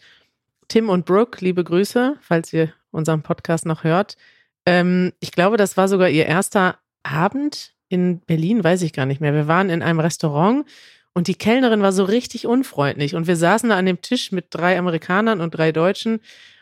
Tim 0.68 0.90
und 0.90 1.06
Brooke, 1.06 1.38
liebe 1.44 1.64
Grüße, 1.64 2.18
falls 2.20 2.52
ihr 2.52 2.74
unseren 2.92 3.22
Podcast 3.24 3.66
noch 3.66 3.86
hört. 3.86 4.18
Ähm, 4.66 5.14
ich 5.22 5.32
glaube, 5.32 5.56
das 5.56 5.78
war 5.78 5.88
sogar 5.88 6.10
ihr 6.10 6.26
erster 6.26 6.78
Abend 7.04 7.74
in 7.88 8.20
Berlin, 8.20 8.62
weiß 8.64 8.82
ich 8.82 8.92
gar 8.92 9.06
nicht 9.06 9.22
mehr. 9.22 9.34
Wir 9.34 9.48
waren 9.48 9.70
in 9.70 9.82
einem 9.82 10.02
Restaurant 10.02 10.66
und 11.14 11.28
die 11.28 11.36
Kellnerin 11.36 11.82
war 11.82 11.92
so 11.92 12.04
richtig 12.04 12.48
unfreundlich. 12.48 13.16
Und 13.16 13.28
wir 13.28 13.36
saßen 13.36 13.70
da 13.70 13.78
an 13.78 13.86
dem 13.86 14.02
Tisch 14.02 14.32
mit 14.32 14.48
drei 14.50 14.78
Amerikanern 14.78 15.42
und 15.42 15.52
drei 15.52 15.72
Deutschen. 15.72 16.20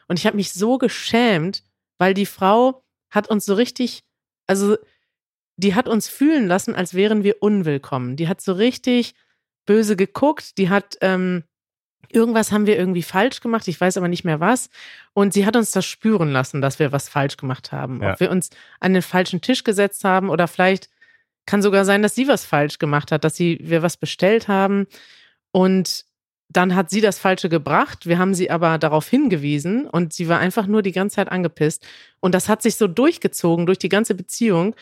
Und 0.07 0.19
ich 0.19 0.25
habe 0.25 0.35
mich 0.35 0.51
so 0.51 0.77
geschämt, 0.77 1.63
weil 1.97 2.13
die 2.13 2.25
Frau 2.25 2.83
hat 3.09 3.29
uns 3.29 3.45
so 3.45 3.53
richtig, 3.53 4.03
also 4.47 4.77
die 5.55 5.73
hat 5.73 5.87
uns 5.87 6.09
fühlen 6.09 6.47
lassen, 6.47 6.75
als 6.75 6.93
wären 6.93 7.23
wir 7.23 7.41
unwillkommen. 7.41 8.17
Die 8.17 8.27
hat 8.27 8.41
so 8.41 8.53
richtig 8.53 9.15
böse 9.65 9.95
geguckt. 9.95 10.57
Die 10.57 10.69
hat, 10.69 10.97
ähm, 10.99 11.43
irgendwas 12.09 12.51
haben 12.51 12.65
wir 12.65 12.77
irgendwie 12.77 13.03
falsch 13.03 13.39
gemacht. 13.39 13.69
Ich 13.69 13.79
weiß 13.79 13.95
aber 13.95 14.09
nicht 14.09 14.25
mehr 14.25 14.41
was. 14.41 14.69
Und 15.13 15.33
sie 15.33 15.45
hat 15.45 15.55
uns 15.55 15.71
das 15.71 15.85
spüren 15.85 16.29
lassen, 16.29 16.61
dass 16.61 16.77
wir 16.77 16.91
was 16.91 17.07
falsch 17.07 17.37
gemacht 17.37 17.71
haben. 17.71 18.01
Ja. 18.01 18.13
Ob 18.13 18.19
wir 18.19 18.31
uns 18.31 18.49
an 18.81 18.93
den 18.93 19.01
falschen 19.01 19.39
Tisch 19.39 19.63
gesetzt 19.63 20.03
haben 20.03 20.29
oder 20.29 20.49
vielleicht 20.49 20.89
kann 21.45 21.61
sogar 21.61 21.85
sein, 21.85 22.01
dass 22.01 22.15
sie 22.15 22.27
was 22.27 22.45
falsch 22.45 22.77
gemacht 22.77 23.11
hat, 23.11 23.23
dass 23.23 23.35
sie, 23.35 23.59
wir 23.61 23.81
was 23.81 23.97
bestellt 23.97 24.47
haben. 24.47 24.87
Und 25.51 26.05
dann 26.49 26.75
hat 26.75 26.89
sie 26.89 27.01
das 27.01 27.17
Falsche 27.17 27.49
gebracht. 27.49 28.05
Wir 28.05 28.17
haben 28.19 28.33
sie 28.33 28.51
aber 28.51 28.77
darauf 28.77 29.07
hingewiesen 29.07 29.87
und 29.87 30.13
sie 30.13 30.27
war 30.27 30.39
einfach 30.39 30.67
nur 30.67 30.81
die 30.81 30.91
ganze 30.91 31.15
Zeit 31.15 31.31
angepisst. 31.31 31.85
Und 32.19 32.35
das 32.35 32.49
hat 32.49 32.61
sich 32.61 32.75
so 32.75 32.87
durchgezogen 32.87 33.65
durch 33.65 33.79
die 33.79 33.89
ganze 33.89 34.15
Beziehung. 34.15 34.75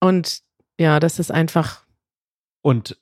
Und 0.00 0.42
ja, 0.78 1.00
das 1.00 1.18
ist 1.18 1.30
einfach, 1.30 1.84
Und 2.62 2.98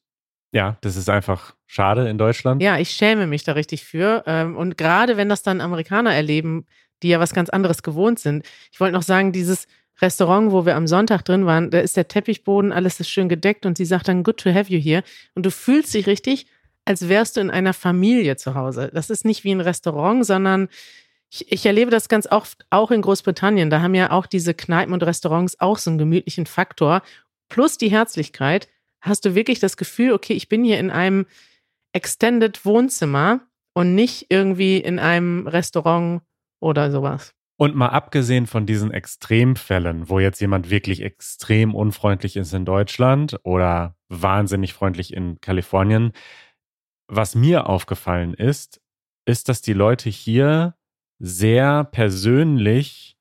ja, 0.53 0.79
das 0.81 0.97
ist 0.97 1.11
einfach 1.11 1.55
schade 1.67 2.09
in 2.09 2.19
Deutschland. 2.19 2.63
ja, 2.63 2.79
ich 2.79 2.91
schäme 2.91 3.27
mich 3.27 3.45
da 3.45 3.53
richtig 3.53 3.85
für. 3.85 4.23
Ähm, 4.27 4.57
Und 4.57 4.79
gerade 4.79 5.17
wenn 5.17 5.29
das 5.29 5.43
dann 5.43 5.61
Amerikaner 5.61 6.15
erleben, 6.15 6.67
die 7.03 7.09
ja 7.09 7.21
was 7.21 7.35
ganz 7.35 7.51
anderes 7.51 7.83
gewohnt 7.83 8.19
sind. 8.19 8.45
Ich 8.73 8.81
wollte 8.81 8.95
noch 8.95 9.03
sagen, 9.03 9.33
dieses 9.33 9.67
Restaurant, 10.01 10.53
wo 10.53 10.65
wir 10.65 10.77
am 10.77 10.87
Sonntag 10.87 11.25
drin 11.25 11.47
waren, 11.47 11.71
da 11.71 11.81
ist 11.81 11.97
der 11.97 12.09
Teppichboden, 12.09 12.73
alles 12.73 13.01
ist 13.01 13.11
schön 13.11 13.29
gedeckt 13.29 13.67
und 13.67 13.77
sie 13.77 13.85
sagt 13.85 14.09
dann, 14.09 14.23
good 14.23 14.39
to 14.39 14.53
have 14.55 14.73
you 14.73 14.81
here. 14.81 15.03
Und 15.35 15.45
du 15.45 15.51
fühlst 15.51 15.93
dich 15.95 16.07
richtig, 16.07 16.47
als 16.85 17.09
wärst 17.09 17.37
du 17.37 17.41
in 17.41 17.51
einer 17.51 17.75
Familie 17.75 18.37
zu 18.37 18.55
Hause. 18.55 18.91
Das 18.95 19.11
ist 19.11 19.25
nicht 19.25 19.45
wie 19.45 19.53
ein 19.53 19.61
Restaurant, 19.61 20.25
sondern 20.25 20.69
ich, 21.31 21.51
ich 21.53 21.67
erlebe 21.67 21.91
das 21.91 22.09
ganz 22.09 22.27
oft 22.27 22.65
auch 22.71 22.91
in 22.91 23.03
Großbritannien. 23.03 23.71
Da 23.71 23.83
haben 23.83 23.95
ja 23.95 24.11
auch 24.11 24.27
diese 24.27 24.55
Kneipen 24.55 24.95
und 24.95 25.03
Restaurants 25.03 25.61
auch 25.61 25.79
so 25.79 25.91
einen 25.91 25.99
gemütlichen 25.99 26.47
Faktor. 26.47 27.03
Plus 27.49 27.77
die 27.77 27.91
Herzlichkeit 27.91 28.69
hast 29.01 29.25
du 29.25 29.35
wirklich 29.35 29.59
das 29.59 29.77
Gefühl, 29.77 30.13
okay, 30.13 30.33
ich 30.33 30.49
bin 30.49 30.65
hier 30.65 30.79
in 30.79 30.91
einem 30.91 31.27
Extended 31.93 32.65
Wohnzimmer 32.65 33.41
und 33.75 33.95
nicht 33.95 34.27
irgendwie 34.31 34.79
in 34.79 34.99
einem 34.99 35.47
Restaurant 35.47 36.23
oder 36.61 36.91
sowas. 36.91 37.35
Und 37.61 37.75
mal 37.75 37.89
abgesehen 37.89 38.47
von 38.47 38.67
diesen 38.67 38.93
Extremfällen, 38.93 40.09
wo 40.09 40.21
jetzt 40.21 40.41
jemand 40.41 40.71
wirklich 40.71 41.03
extrem 41.03 41.75
unfreundlich 41.75 42.37
ist 42.37 42.55
in 42.55 42.65
Deutschland 42.65 43.41
oder 43.43 43.97
wahnsinnig 44.09 44.73
freundlich 44.75 45.13
in 45.13 45.41
Kalifornien, 45.41 46.13
was 47.09 47.35
mir 47.35 47.69
aufgefallen 47.69 48.33
ist, 48.35 48.81
ist, 49.25 49.49
dass 49.49 49.61
die 49.61 49.73
Leute 49.73 50.09
hier 50.09 50.77
sehr 51.19 51.83
persönlich 51.83 53.19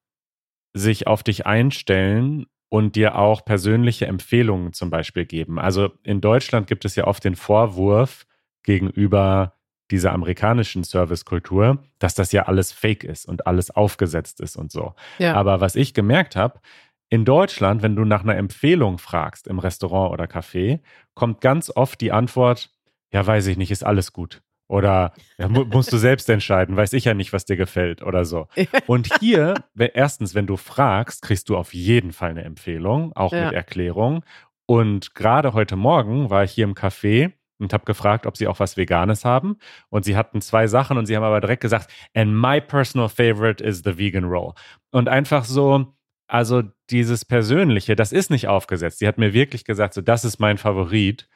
sich 0.73 1.07
auf 1.07 1.23
dich 1.23 1.47
einstellen 1.47 2.45
und 2.69 2.95
dir 2.95 3.15
auch 3.15 3.43
persönliche 3.43 4.05
Empfehlungen 4.05 4.71
zum 4.71 4.91
Beispiel 4.91 5.25
geben. 5.25 5.57
Also 5.57 5.93
in 6.03 6.21
Deutschland 6.21 6.67
gibt 6.67 6.85
es 6.85 6.95
ja 6.95 7.07
oft 7.07 7.23
den 7.23 7.35
Vorwurf 7.35 8.27
gegenüber 8.61 9.56
dieser 9.91 10.11
amerikanischen 10.13 10.83
Servicekultur, 10.83 11.83
dass 11.99 12.15
das 12.15 12.31
ja 12.31 12.43
alles 12.43 12.71
fake 12.71 13.03
ist 13.03 13.27
und 13.27 13.47
alles 13.47 13.71
aufgesetzt 13.71 14.41
ist 14.41 14.55
und 14.57 14.71
so. 14.71 14.93
Ja. 15.17 15.33
Aber 15.35 15.61
was 15.61 15.75
ich 15.75 15.93
gemerkt 15.93 16.35
habe, 16.35 16.59
in 17.09 17.23
Deutschland, 17.23 17.81
wenn 17.83 17.95
du 17.95 18.03
nach 18.03 18.23
einer 18.23 18.35
Empfehlung 18.35 18.97
fragst 18.97 19.47
im 19.47 19.59
Restaurant 19.59 20.11
oder 20.11 20.25
Café, 20.25 20.81
kommt 21.13 21.39
ganz 21.39 21.71
oft 21.73 22.01
die 22.01 22.11
Antwort, 22.11 22.69
ja, 23.13 23.25
weiß 23.25 23.47
ich 23.47 23.57
nicht, 23.57 23.71
ist 23.71 23.85
alles 23.85 24.11
gut. 24.11 24.41
Oder 24.69 25.13
ja, 25.37 25.47
mu 25.47 25.63
musst 25.63 25.93
du 25.93 25.97
selbst 25.97 26.29
entscheiden, 26.29 26.75
weiß 26.75 26.91
ich 26.91 27.05
ja 27.05 27.13
nicht, 27.13 27.31
was 27.31 27.45
dir 27.45 27.55
gefällt 27.55 28.03
oder 28.03 28.25
so. 28.25 28.47
Und 28.87 29.07
hier, 29.21 29.53
erstens, 29.93 30.35
wenn 30.35 30.45
du 30.45 30.57
fragst, 30.57 31.21
kriegst 31.21 31.47
du 31.47 31.55
auf 31.55 31.73
jeden 31.73 32.11
Fall 32.11 32.31
eine 32.31 32.43
Empfehlung, 32.43 33.13
auch 33.15 33.31
Ja. 33.31 33.45
mit 33.45 33.53
Erklärung. 33.53 34.25
Und 34.65 35.15
gerade 35.15 35.53
heute 35.53 35.77
Morgen 35.77 36.29
war 36.29 36.43
ich 36.43 36.51
hier 36.51 36.65
im 36.65 36.73
Café 36.75 37.31
und 37.59 37.73
habe 37.73 37.85
gefragt, 37.85 38.25
ob 38.25 38.37
sie 38.37 38.47
auch 38.47 38.59
was 38.59 38.77
Veganes 38.77 39.25
haben. 39.25 39.57
Und 39.89 40.05
sie 40.05 40.15
hatten 40.15 40.41
zwei 40.41 40.67
Sachen 40.67 40.97
und 40.97 41.05
sie 41.05 41.15
haben 41.15 41.23
aber 41.23 41.41
direkt 41.41 41.61
gesagt, 41.61 41.91
and 42.13 42.35
my 42.39 42.61
personal 42.61 43.09
favorite 43.09 43.63
is 43.63 43.81
the 43.83 43.97
vegan 43.97 44.25
roll. 44.25 44.53
Und 44.91 45.09
einfach 45.09 45.45
so, 45.45 45.93
also 46.27 46.63
dieses 46.89 47.25
Persönliche, 47.25 47.95
das 47.95 48.11
ist 48.11 48.29
nicht 48.29 48.47
aufgesetzt. 48.47 48.99
Sie 48.99 49.07
hat 49.07 49.17
mir 49.17 49.33
wirklich 49.33 49.65
gesagt, 49.65 49.93
so, 49.93 50.01
das 50.01 50.25
ist 50.25 50.39
mein 50.39 50.57
Favorit. 50.57 51.27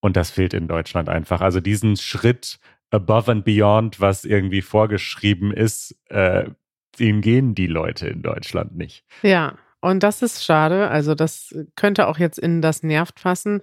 Und 0.00 0.16
das 0.16 0.30
fehlt 0.30 0.54
in 0.54 0.68
Deutschland 0.68 1.08
einfach. 1.08 1.40
Also 1.40 1.60
diesen 1.60 1.96
Schritt 1.96 2.58
above 2.90 3.30
and 3.30 3.44
beyond, 3.44 4.00
was 4.00 4.24
irgendwie 4.24 4.62
vorgeschrieben 4.62 5.52
ist, 5.52 5.96
äh, 6.10 6.50
den 6.98 7.20
gehen 7.20 7.54
die 7.54 7.66
Leute 7.66 8.08
in 8.08 8.22
Deutschland 8.22 8.76
nicht. 8.76 9.04
Ja, 9.22 9.56
und 9.80 10.02
das 10.02 10.22
ist 10.22 10.44
schade. 10.44 10.88
Also 10.88 11.14
das 11.14 11.54
könnte 11.74 12.08
auch 12.08 12.18
jetzt 12.18 12.38
in 12.38 12.62
das 12.62 12.82
Nervt 12.82 13.20
fassen. 13.20 13.60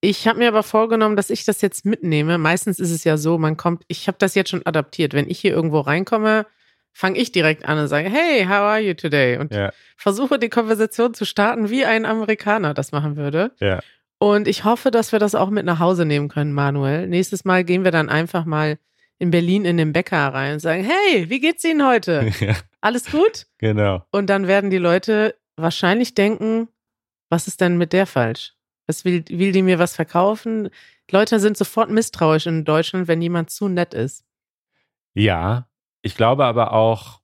Ich 0.00 0.28
habe 0.28 0.38
mir 0.38 0.48
aber 0.48 0.62
vorgenommen, 0.62 1.16
dass 1.16 1.30
ich 1.30 1.44
das 1.44 1.60
jetzt 1.60 1.84
mitnehme. 1.84 2.38
Meistens 2.38 2.78
ist 2.78 2.90
es 2.92 3.02
ja 3.04 3.16
so, 3.16 3.36
man 3.38 3.56
kommt, 3.56 3.82
ich 3.88 4.06
habe 4.06 4.18
das 4.20 4.34
jetzt 4.34 4.50
schon 4.50 4.64
adaptiert. 4.64 5.12
Wenn 5.12 5.28
ich 5.28 5.40
hier 5.40 5.52
irgendwo 5.52 5.80
reinkomme, 5.80 6.46
fange 6.92 7.18
ich 7.18 7.32
direkt 7.32 7.64
an 7.66 7.78
und 7.78 7.88
sage, 7.88 8.08
hey, 8.08 8.44
how 8.44 8.50
are 8.52 8.78
you 8.80 8.94
today? 8.94 9.38
Und 9.38 9.52
Ja, 9.52 9.72
versuche 9.96 10.38
die 10.38 10.48
Konversation 10.48 11.14
zu 11.14 11.24
starten, 11.24 11.68
wie 11.70 11.84
ein 11.84 12.06
Amerikaner 12.06 12.74
das 12.74 12.92
machen 12.92 13.16
würde. 13.16 13.52
ja. 13.60 13.80
Und 14.20 14.48
ich 14.48 14.64
hoffe, 14.64 14.90
dass 14.90 15.12
wir 15.12 15.20
das 15.20 15.36
auch 15.36 15.48
mit 15.48 15.64
nach 15.64 15.78
Hause 15.78 16.04
nehmen 16.04 16.26
können, 16.28 16.52
Manuel. 16.52 17.06
Nächstes 17.06 17.44
Mal 17.44 17.62
gehen 17.62 17.84
wir 17.84 17.92
dann 17.92 18.08
einfach 18.08 18.44
mal 18.44 18.76
in 19.20 19.30
Berlin 19.30 19.64
in 19.64 19.76
den 19.76 19.92
Bäcker 19.92 20.34
rein 20.34 20.54
und 20.54 20.58
sagen, 20.58 20.82
hey, 20.82 21.30
wie 21.30 21.38
geht's 21.38 21.62
Ihnen 21.62 21.86
heute? 21.86 22.28
ja 22.40 22.56
Alles 22.80 23.12
gut? 23.12 23.46
genau. 23.58 24.02
Und 24.10 24.28
dann 24.28 24.48
werden 24.48 24.70
die 24.70 24.78
Leute 24.78 25.36
wahrscheinlich 25.56 26.14
denken, 26.14 26.66
was 27.30 27.46
ist 27.46 27.60
denn 27.60 27.78
mit 27.78 27.92
der 27.92 28.06
falsch? 28.06 28.54
Was 28.88 29.04
will, 29.04 29.22
will 29.28 29.52
die 29.52 29.62
mir 29.62 29.78
was 29.78 29.94
verkaufen? 29.94 30.70
Leute 31.10 31.38
sind 31.38 31.56
sofort 31.56 31.90
misstrauisch 31.90 32.46
in 32.46 32.64
Deutschland, 32.64 33.06
wenn 33.06 33.22
jemand 33.22 33.50
zu 33.50 33.68
nett 33.68 33.94
ist. 33.94 34.24
Ja, 35.14 35.68
ich 36.02 36.16
glaube 36.16 36.44
aber 36.46 36.72
auch, 36.72 37.20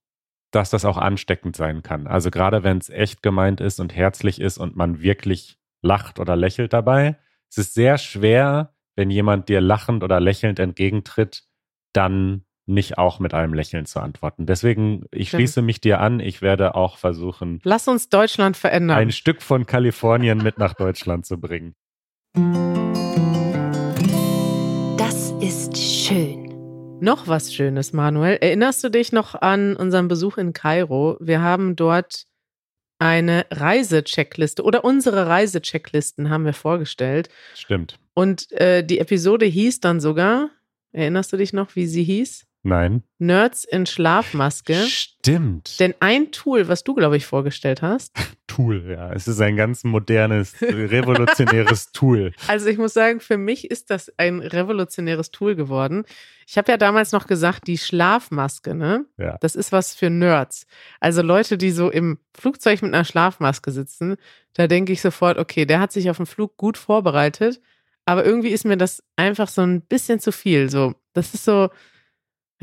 dass 0.50 0.70
das 0.70 0.84
auch 0.84 0.98
ansteckend 0.98 1.56
sein 1.56 1.82
kann. 1.82 2.06
Also 2.06 2.30
gerade 2.30 2.62
wenn 2.62 2.78
es 2.78 2.90
echt 2.90 3.22
gemeint 3.22 3.60
ist 3.60 3.80
und 3.80 3.94
herzlich 3.94 4.40
ist 4.40 4.58
und 4.58 4.76
man 4.76 5.00
wirklich 5.00 5.58
lacht 5.82 6.20
oder 6.20 6.36
lächelt 6.36 6.72
dabei. 6.72 7.18
Es 7.50 7.58
ist 7.58 7.74
sehr 7.74 7.98
schwer, 7.98 8.74
wenn 8.94 9.10
jemand 9.10 9.48
dir 9.48 9.60
lachend 9.60 10.04
oder 10.04 10.20
lächelnd 10.20 10.58
entgegentritt, 10.58 11.44
dann 11.92 12.44
nicht 12.66 12.98
auch 12.98 13.18
mit 13.20 13.34
einem 13.34 13.52
Lächeln 13.54 13.86
zu 13.86 14.00
antworten. 14.00 14.46
Deswegen, 14.46 15.04
ich 15.10 15.28
Stimmt. 15.28 15.40
schließe 15.40 15.62
mich 15.62 15.80
dir 15.80 16.00
an. 16.00 16.20
Ich 16.20 16.40
werde 16.42 16.74
auch 16.74 16.96
versuchen, 16.98 17.60
Lass 17.64 17.88
uns 17.88 18.08
Deutschland 18.08 18.56
verändern. 18.56 18.96
ein 18.98 19.12
Stück 19.12 19.42
von 19.42 19.66
Kalifornien 19.66 20.38
mit 20.38 20.58
nach 20.58 20.74
Deutschland 20.74 21.26
zu 21.26 21.38
bringen. 21.38 21.74
Das 24.96 25.32
ist 25.40 25.76
schön. 25.76 26.98
Noch 27.00 27.28
was 27.28 27.52
Schönes, 27.52 27.92
Manuel. 27.92 28.38
Erinnerst 28.40 28.82
du 28.82 28.88
dich 28.88 29.12
noch 29.12 29.34
an 29.34 29.76
unseren 29.76 30.08
Besuch 30.08 30.38
in 30.38 30.52
Kairo? 30.52 31.16
Wir 31.20 31.42
haben 31.42 31.76
dort 31.76 32.24
eine 32.98 33.44
Reisecheckliste 33.50 34.62
oder 34.62 34.84
unsere 34.84 35.26
Reisechecklisten 35.26 36.30
haben 36.30 36.44
wir 36.44 36.54
vorgestellt. 36.54 37.28
Stimmt. 37.54 37.98
Und 38.14 38.50
äh, 38.52 38.82
die 38.84 39.00
Episode 39.00 39.44
hieß 39.44 39.80
dann 39.80 40.00
sogar, 40.00 40.48
erinnerst 40.92 41.32
du 41.32 41.36
dich 41.36 41.52
noch, 41.52 41.74
wie 41.76 41.86
sie 41.86 42.04
hieß? 42.04 42.46
Nein. 42.66 43.02
Nerds 43.18 43.64
in 43.64 43.84
Schlafmaske. 43.84 44.74
Stimmt. 44.74 45.78
Denn 45.80 45.94
ein 46.00 46.32
Tool, 46.32 46.66
was 46.66 46.82
du, 46.82 46.94
glaube 46.94 47.18
ich, 47.18 47.26
vorgestellt 47.26 47.82
hast, 47.82 48.16
Tool, 48.46 48.90
ja. 48.90 49.12
Es 49.12 49.28
ist 49.28 49.40
ein 49.40 49.56
ganz 49.56 49.84
modernes, 49.84 50.54
revolutionäres 50.62 51.90
Tool. 51.92 52.32
also 52.46 52.66
ich 52.68 52.78
muss 52.78 52.94
sagen, 52.94 53.20
für 53.20 53.36
mich 53.36 53.70
ist 53.70 53.90
das 53.90 54.12
ein 54.16 54.40
revolutionäres 54.40 55.30
Tool 55.30 55.56
geworden. 55.56 56.04
Ich 56.46 56.56
habe 56.56 56.70
ja 56.70 56.78
damals 56.78 57.12
noch 57.12 57.26
gesagt, 57.26 57.66
die 57.66 57.78
Schlafmaske, 57.78 58.74
ne? 58.74 59.04
Ja. 59.18 59.36
Das 59.40 59.56
ist 59.56 59.72
was 59.72 59.94
für 59.94 60.08
Nerds. 60.08 60.66
Also 61.00 61.20
Leute, 61.22 61.58
die 61.58 61.70
so 61.70 61.90
im 61.90 62.18
Flugzeug 62.32 62.80
mit 62.82 62.94
einer 62.94 63.04
Schlafmaske 63.04 63.72
sitzen, 63.72 64.16
da 64.54 64.68
denke 64.68 64.92
ich 64.92 65.00
sofort, 65.00 65.36
okay, 65.38 65.66
der 65.66 65.80
hat 65.80 65.92
sich 65.92 66.08
auf 66.08 66.16
den 66.16 66.26
Flug 66.26 66.56
gut 66.56 66.78
vorbereitet, 66.78 67.60
aber 68.06 68.24
irgendwie 68.24 68.50
ist 68.50 68.64
mir 68.64 68.76
das 68.76 69.02
einfach 69.16 69.48
so 69.48 69.62
ein 69.62 69.80
bisschen 69.82 70.20
zu 70.20 70.32
viel. 70.32 70.70
So, 70.70 70.94
das 71.12 71.34
ist 71.34 71.44
so, 71.44 71.70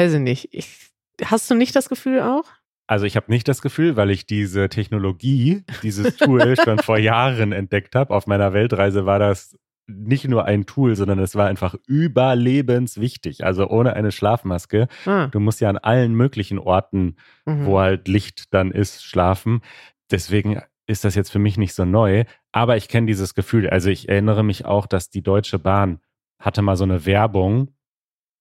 weiß 0.02 0.14
ich 0.14 0.20
nicht. 0.20 0.50
Ich, 0.52 0.92
hast 1.24 1.50
du 1.50 1.56
nicht 1.56 1.76
das 1.76 1.90
Gefühl 1.90 2.22
auch? 2.22 2.46
Also 2.88 3.06
ich 3.06 3.16
habe 3.16 3.32
nicht 3.32 3.48
das 3.48 3.62
Gefühl, 3.62 3.96
weil 3.96 4.10
ich 4.10 4.26
diese 4.26 4.68
Technologie, 4.68 5.64
dieses 5.84 6.16
Tool 6.18 6.56
schon 6.62 6.80
vor 6.80 6.98
Jahren 6.98 7.52
entdeckt 7.52 7.96
habe. 7.96 8.14
Auf 8.14 8.28
meiner 8.28 8.54
Weltreise 8.54 9.06
war 9.06 9.20
das 9.20 9.58
nicht 9.88 10.28
nur 10.28 10.46
ein 10.46 10.66
Tool, 10.66 10.96
sondern 10.96 11.20
es 11.20 11.36
war 11.36 11.48
einfach 11.48 11.76
überlebenswichtig. 11.88 13.44
Also 13.44 13.70
ohne 13.70 13.94
eine 13.94 14.12
Schlafmaske. 14.12 14.88
Ah, 15.06 15.28
Du 15.28 15.40
musst 15.40 15.62
ja 15.62 15.70
an 15.70 15.78
allen 15.78 16.14
möglichen 16.14 16.60
Orten, 16.60 17.16
mhm. 17.46 17.66
wo 17.66 17.80
halt 17.80 18.08
Licht 18.08 18.54
dann 18.54 18.72
ist, 18.72 19.04
schlafen. 19.04 19.62
Deswegen 20.10 20.62
ist 20.88 21.04
das 21.04 21.16
jetzt 21.16 21.32
für 21.32 21.40
mich 21.40 21.58
nicht 21.58 21.74
so 21.74 21.86
neu. 21.86 22.26
Aber 22.52 22.78
ich 22.78 22.88
kenne 22.88 23.08
dieses 23.08 23.36
Gefühl. 23.36 23.70
Also 23.70 23.90
ich 23.90 24.10
erinnere 24.10 24.44
mich 24.44 24.66
auch, 24.66 24.86
dass 24.86 25.10
die 25.10 25.24
Deutsche 25.24 25.60
Bahn 25.60 26.00
hatte 26.40 26.62
mal 26.62 26.76
so 26.76 26.84
eine 26.84 27.06
Werbung 27.06 27.70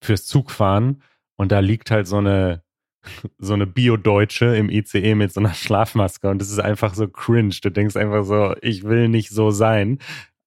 fürs 0.03 0.25
Zugfahren 0.27 1.03
und 1.41 1.51
da 1.53 1.61
liegt 1.61 1.91
halt 1.91 2.07
so 2.07 2.19
eine 2.19 2.63
so 3.39 3.55
eine 3.55 3.67
Bio-Deutsche 3.67 4.55
im 4.57 4.69
ICE 4.69 5.15
mit 5.15 5.33
so 5.33 5.41
einer 5.41 5.55
Schlafmaske 5.55 6.29
und 6.29 6.43
es 6.43 6.51
ist 6.51 6.59
einfach 6.61 6.93
so 6.95 7.09
cringe. 7.09 7.55
Du 7.63 7.71
denkst 7.71 7.97
einfach 7.97 8.25
so, 8.25 8.55
ich 8.61 8.85
will 8.85 9.09
nicht 9.09 9.31
so 9.31 9.51
sein, 9.51 9.99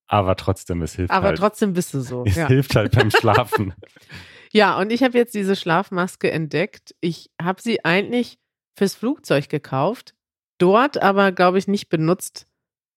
aber 0.06 0.36
trotzdem, 0.36 0.84
es 0.84 0.96
hilft 0.96 1.12
Aber 1.12 1.30
halt. 1.30 1.40
trotzdem 1.40 1.74
bist 1.74 1.96
du 1.96 2.02
so. 2.02 2.24
es 2.28 2.36
Ja. 2.36 2.48
hilft 2.48 2.76
halt 2.76 2.92
beim 2.92 3.10
Schlafen. 3.10 3.74
ja, 4.52 4.78
und 4.78 4.92
ich 4.92 5.02
habe 5.02 5.18
jetzt 5.18 5.34
diese 5.34 5.56
Schlafmaske 5.56 6.30
entdeckt. 6.30 6.94
Ich 7.02 7.32
habe 7.42 7.60
sie 7.60 7.84
eigentlich 7.84 8.38
fürs 8.78 8.94
Flugzeug 8.94 9.50
gekauft, 9.50 10.14
dort 10.60 11.02
aber, 11.02 11.32
glaube 11.32 11.58
ich, 11.58 11.68
nicht 11.68 11.90
benutzt. 11.90 12.46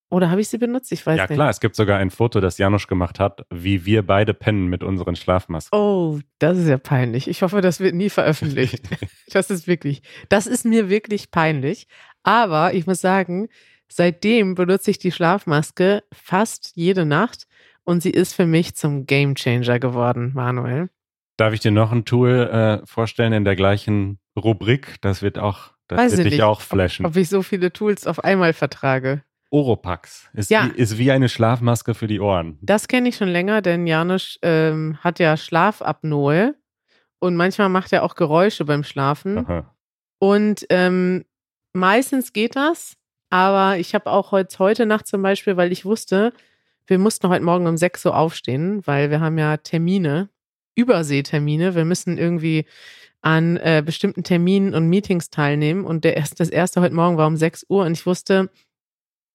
Oder 0.09 0.31
habe 0.31 0.41
ich 0.41 0.49
sie 0.49 0.59
benutzt? 0.59 0.93
Ich 0.93 1.05
weiß 1.05 1.19
ja 1.19 1.25
nicht. 1.25 1.35
klar, 1.35 1.51
es 1.51 1.59
gibt 1.59 1.75
sogar 1.75 1.99
ein 1.99 2.11
Foto, 2.11 2.41
das 2.41 2.59
Janusz 2.59 2.87
gemacht 2.87 3.19
hat, 3.19 3.45
wie 3.51 3.85
wir 3.85 4.07
beide 4.07 4.35
pennen 4.35 4.69
mit 4.69 4.85
unseren 4.85 5.17
Schlafmasken. 5.17 5.77
Oh, 5.77 6.21
das 6.39 6.59
ist 6.59 6.69
ja 6.69 6.79
peinlich. 6.79 7.27
Ich 7.27 7.43
hoffe, 7.43 7.61
das 7.61 7.81
wird 7.81 7.95
nie 7.95 8.11
veröffentlicht. 8.11 8.85
Das 9.33 9.51
ist 9.51 9.67
wirklich, 9.67 10.03
das 10.29 10.47
ist 10.47 10.65
mir 10.65 10.89
wirklich 10.89 11.33
peinlich. 11.33 11.89
Aber 12.23 12.73
ich 12.73 12.87
muss 12.87 13.01
sagen, 13.01 13.49
seitdem 13.89 14.55
benutze 14.55 14.91
ich 14.91 14.99
die 14.99 15.11
Schlafmaske 15.13 16.05
fast 16.13 16.73
jede 16.75 17.05
Nacht 17.05 17.47
und 17.83 18.03
sie 18.03 18.11
ist 18.11 18.35
für 18.35 18.47
mich 18.47 18.77
zum 18.77 19.05
Gamechanger 19.05 19.79
geworden, 19.79 20.33
Manuel. 20.35 20.89
Darf 21.37 21.53
ich 21.53 21.61
dir 21.61 21.71
noch 21.71 21.93
ein 21.93 22.05
Tool 22.05 22.31
äh, 22.31 22.87
vorstellen 22.87 23.33
in 23.33 23.45
der 23.45 23.57
gleichen 23.57 24.19
Rubrik? 24.39 24.97
Das 25.03 25.23
wird 25.23 25.39
auch, 25.39 25.73
das 25.89 25.99
Weiß 25.99 26.13
ich 26.13 26.19
wird 26.19 26.27
dich 26.27 26.33
nicht, 26.35 26.43
auch 26.43 26.61
flashen. 26.61 27.05
Ob 27.05 27.17
ich 27.17 27.29
so 27.29 27.43
viele 27.43 27.73
Tools 27.73 28.07
auf 28.07 28.25
einmal 28.25 28.53
vertrage. 28.55 29.23
Oropax 29.51 30.29
ist, 30.33 30.51
Ja. 30.51 30.71
wie, 30.75 30.79
ist 30.79 30.99
wie 30.99 31.11
eine 31.13 31.29
Schlafmaske 31.29 31.95
für 31.95 32.07
die 32.07 32.21
Ohren. 32.21 32.59
Das 32.63 32.89
kenne 32.89 33.09
ich 33.09 33.17
schon 33.17 33.29
länger, 33.29 33.63
denn 33.63 33.87
Janusz 33.87 34.39
ähm, 34.43 34.99
hat 35.03 35.19
ja 35.19 35.37
Schlafapnoe 35.37 36.55
und 37.19 37.37
manchmal 37.37 37.69
macht 37.69 37.93
er 37.93 38.03
auch 38.03 38.15
Geräusche 38.15 38.65
beim 38.65 38.85
Schlafen. 38.85 39.39
Aha. 39.39 39.75
Und 40.19 40.67
ähm, 40.71 41.25
meistens 41.73 42.33
geht 42.33 42.57
das, 42.57 42.97
aber 43.31 43.79
ich 43.79 43.95
habe 43.95 44.11
auch 44.11 44.33
heute, 44.33 44.59
heute 44.59 44.87
Nacht 44.87 45.07
zum 45.07 45.23
Beispiel, 45.23 45.57
weil 45.57 45.73
ich 45.73 45.85
wusste, 45.85 46.33
wir 46.87 46.99
mussten 46.99 47.29
heute 47.29 47.45
Morgen 47.45 47.67
um 47.67 47.77
6 47.77 48.07
Uhr 48.07 48.17
aufstehen, 48.17 48.87
weil 48.87 49.11
wir 49.11 49.21
haben 49.21 49.39
ja 49.39 49.57
Termine, 49.57 50.29
Überseetermine. 50.77 51.75
Wir 51.75 51.85
müssen 51.85 52.17
irgendwie 52.19 52.65
an 53.23 53.57
äh, 53.57 53.83
bestimmten 53.85 54.23
Terminen 54.23 54.73
und 54.75 54.89
Meetings 54.89 55.31
teilnehmen. 55.31 55.85
Und 55.85 56.05
der 56.05 56.23
das 56.37 56.49
erste 56.49 56.81
heute 56.81 56.95
Morgen 56.95 57.17
war 57.17 57.27
um 57.27 57.37
6 57.37 57.67
Uhr 57.69 57.85
und 57.85 57.93
ich 57.93 58.07
wusste, 58.07 58.51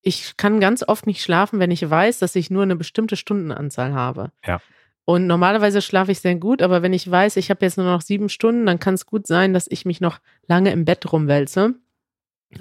ich 0.02 0.36
kann 0.38 0.60
ganz 0.60 0.84
oft 0.88 1.06
nicht 1.08 1.22
schlafen, 1.22 1.60
wenn 1.60 1.72
ich 1.72 1.88
weiß, 1.88 2.20
dass 2.20 2.36
ich 2.36 2.50
nur 2.50 2.64
eine 2.64 2.76
bestimmte 2.76 3.16
Stundenanzahl 3.16 3.94
habe. 3.94 4.32
Ja. 4.46 4.60
Und 5.06 5.28
normalerweise 5.28 5.82
schlafe 5.82 6.12
ich 6.12 6.20
sehr 6.20 6.36
gut, 6.36 6.62
aber 6.62 6.82
wenn 6.82 6.94
ich 6.94 7.10
weiß, 7.10 7.38
ich 7.38 7.50
habe 7.50 7.66
jetzt 7.66 7.78
nur 7.78 7.86
noch 7.88 8.02
sieben 8.02 8.30
Stunden, 8.30 8.66
dann 8.66 8.80
kann 8.80 8.94
es 8.94 9.06
gut 9.06 9.28
sein, 9.28 9.54
dass 9.54 9.68
ich 9.70 9.86
mich 9.86 10.00
noch 10.00 10.20
lange 10.48 10.72
im 10.72 10.86
Bett 10.86 11.12
rumwälze. 11.12 11.76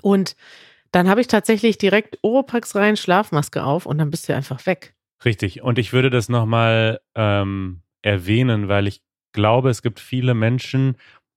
Und 0.02 0.36
dann 0.92 1.08
habe 1.08 1.20
ich 1.20 1.26
tatsächlich 1.28 1.78
direkt 1.78 2.18
Oropax 2.22 2.74
rein, 2.76 2.96
Schlafmaske 2.96 3.62
auf 3.62 3.86
und 3.86 3.98
dann 3.98 4.10
bist 4.10 4.28
du 4.28 4.34
einfach 4.34 4.64
weg. 4.66 4.94
Richtig. 5.24 5.62
Und 5.62 5.78
ich 5.78 5.92
würde 5.92 6.10
das 6.10 6.28
nochmal 6.28 7.00
ähm, 7.14 7.82
erwähnen, 8.02 8.68
weil 8.68 8.86
ich 8.86 9.02
glaube, 9.32 9.70
es 9.70 9.82
gibt 9.82 10.00
viele 10.00 10.34
Menschen, 10.34 10.96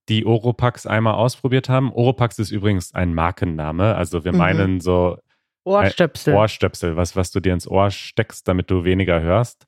die 0.09 0.25
Oropax 0.25 0.85
einmal 0.87 1.13
ausprobiert 1.15 1.69
haben. 1.69 1.91
Oropax 1.91 2.39
ist 2.39 2.51
übrigens 2.51 2.93
ein 2.93 3.13
Markenname. 3.13 3.95
Also 3.95 4.23
wir 4.25 4.31
Mhm. 4.31 4.37
meinen 4.37 4.79
so 4.81 5.17
Ohrstöpsel. 5.63 6.33
Ohrstöpsel, 6.33 6.95
was, 6.95 7.15
was 7.15 7.31
du 7.31 7.39
dir 7.39 7.53
ins 7.53 7.67
Ohr 7.67 7.89
steckst, 7.91 8.47
damit 8.47 8.69
du 8.69 8.83
weniger 8.83 9.21
hörst. 9.21 9.65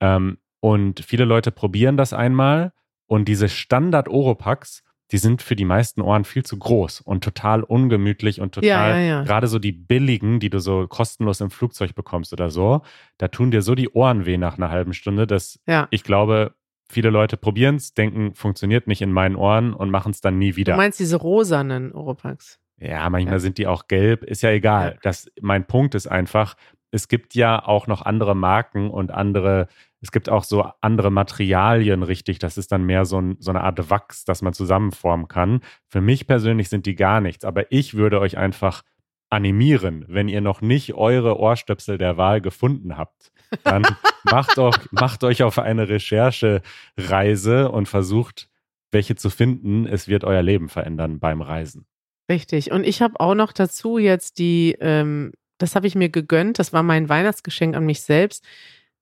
Ähm, 0.00 0.38
und 0.60 1.00
viele 1.00 1.24
Leute 1.24 1.50
probieren 1.52 1.96
das 1.96 2.12
einmal 2.12 2.72
und 3.06 3.26
diese 3.28 3.48
Standard-Oropax, 3.48 4.82
die 5.12 5.18
sind 5.18 5.40
für 5.42 5.54
die 5.54 5.64
meisten 5.64 6.00
Ohren 6.00 6.24
viel 6.24 6.42
zu 6.44 6.58
groß 6.58 7.00
und 7.02 7.22
total 7.22 7.62
ungemütlich 7.62 8.40
und 8.40 8.56
total, 8.56 8.68
Ja, 8.68 8.98
ja, 8.98 8.98
ja. 8.98 9.22
gerade 9.22 9.46
so 9.46 9.58
die 9.60 9.70
billigen, 9.72 10.40
die 10.40 10.50
du 10.50 10.58
so 10.58 10.88
kostenlos 10.88 11.40
im 11.40 11.50
Flugzeug 11.50 11.94
bekommst 11.94 12.32
oder 12.32 12.50
so, 12.50 12.82
da 13.18 13.28
tun 13.28 13.52
dir 13.52 13.62
so 13.62 13.76
die 13.76 13.88
Ohren 13.90 14.26
weh 14.26 14.36
nach 14.36 14.56
einer 14.58 14.70
halben 14.70 14.94
Stunde, 14.94 15.26
dass 15.28 15.60
ich 15.90 16.02
glaube, 16.02 16.54
viele 16.90 17.10
Leute 17.10 17.36
probieren 17.36 17.76
es, 17.76 17.94
denken, 17.94 18.34
funktioniert 18.34 18.88
nicht 18.88 19.00
in 19.02 19.12
meinen 19.12 19.36
Ohren 19.36 19.72
und 19.74 19.90
machen 19.90 20.10
es 20.10 20.20
dann 20.20 20.38
nie 20.38 20.50
Du 20.52 20.56
wieder. 20.56 20.76
meinst 20.76 20.98
diese 20.98 21.16
rosanen 21.16 21.92
Oropax. 21.92 22.58
Ja, 22.78 23.08
manchmal 23.10 23.34
Ja. 23.34 23.40
sind 23.40 23.58
die 23.58 23.66
auch 23.66 23.88
gelb, 23.88 24.22
ist 24.22 24.42
ja 24.42 24.50
egal. 24.50 24.92
Ja. 24.92 24.98
Das, 25.02 25.30
mein 25.40 25.66
Punkt 25.66 25.94
ist 25.94 26.06
einfach, 26.06 26.56
es 26.90 27.08
gibt 27.08 27.34
ja 27.34 27.64
auch 27.64 27.86
noch 27.86 28.02
andere 28.02 28.34
Marken 28.36 28.90
und 28.90 29.10
andere, 29.12 29.66
es 30.00 30.12
gibt 30.12 30.28
auch 30.28 30.44
so 30.44 30.70
andere 30.80 31.10
Materialien, 31.10 32.02
richtig. 32.02 32.38
Das 32.38 32.58
ist 32.58 32.70
dann 32.72 32.84
mehr 32.84 33.04
so, 33.06 33.20
ein, 33.20 33.36
so 33.40 33.50
eine 33.50 33.62
Art 33.62 33.90
Wachs, 33.90 34.24
das 34.24 34.42
man 34.42 34.52
zusammenformen 34.52 35.26
kann. 35.28 35.60
Für 35.88 36.00
mich 36.00 36.26
persönlich 36.26 36.68
sind 36.68 36.86
die 36.86 36.94
gar 36.94 37.20
nichts, 37.20 37.44
aber 37.44 37.72
ich 37.72 37.94
würde 37.94 38.20
euch 38.20 38.36
einfach 38.38 38.82
animieren, 39.30 40.04
wenn 40.08 40.28
ihr 40.28 40.40
noch 40.40 40.60
nicht 40.60 40.94
eure 40.94 41.38
Ohrstöpsel 41.40 41.98
der 41.98 42.16
Wahl 42.16 42.40
gefunden 42.40 42.96
habt. 42.96 43.32
Dann 43.64 43.82
macht, 44.24 44.58
euch, 44.58 44.76
macht 44.92 45.24
euch 45.24 45.42
auf 45.42 45.58
eine 45.58 45.88
Recherchereise 45.88 47.70
und 47.70 47.88
versucht, 47.88 48.48
welche 48.92 49.16
zu 49.16 49.30
finden. 49.30 49.86
Es 49.86 50.08
wird 50.08 50.24
euer 50.24 50.42
Leben 50.42 50.68
verändern 50.68 51.18
beim 51.18 51.42
Reisen. 51.42 51.86
Richtig. 52.28 52.72
Und 52.72 52.84
ich 52.84 53.02
habe 53.02 53.20
auch 53.20 53.34
noch 53.34 53.52
dazu 53.52 53.98
jetzt 53.98 54.38
die, 54.38 54.76
ähm, 54.80 55.32
das 55.58 55.74
habe 55.76 55.86
ich 55.86 55.94
mir 55.94 56.08
gegönnt, 56.08 56.58
das 56.58 56.72
war 56.72 56.82
mein 56.82 57.08
Weihnachtsgeschenk 57.08 57.76
an 57.76 57.86
mich 57.86 58.02
selbst, 58.02 58.44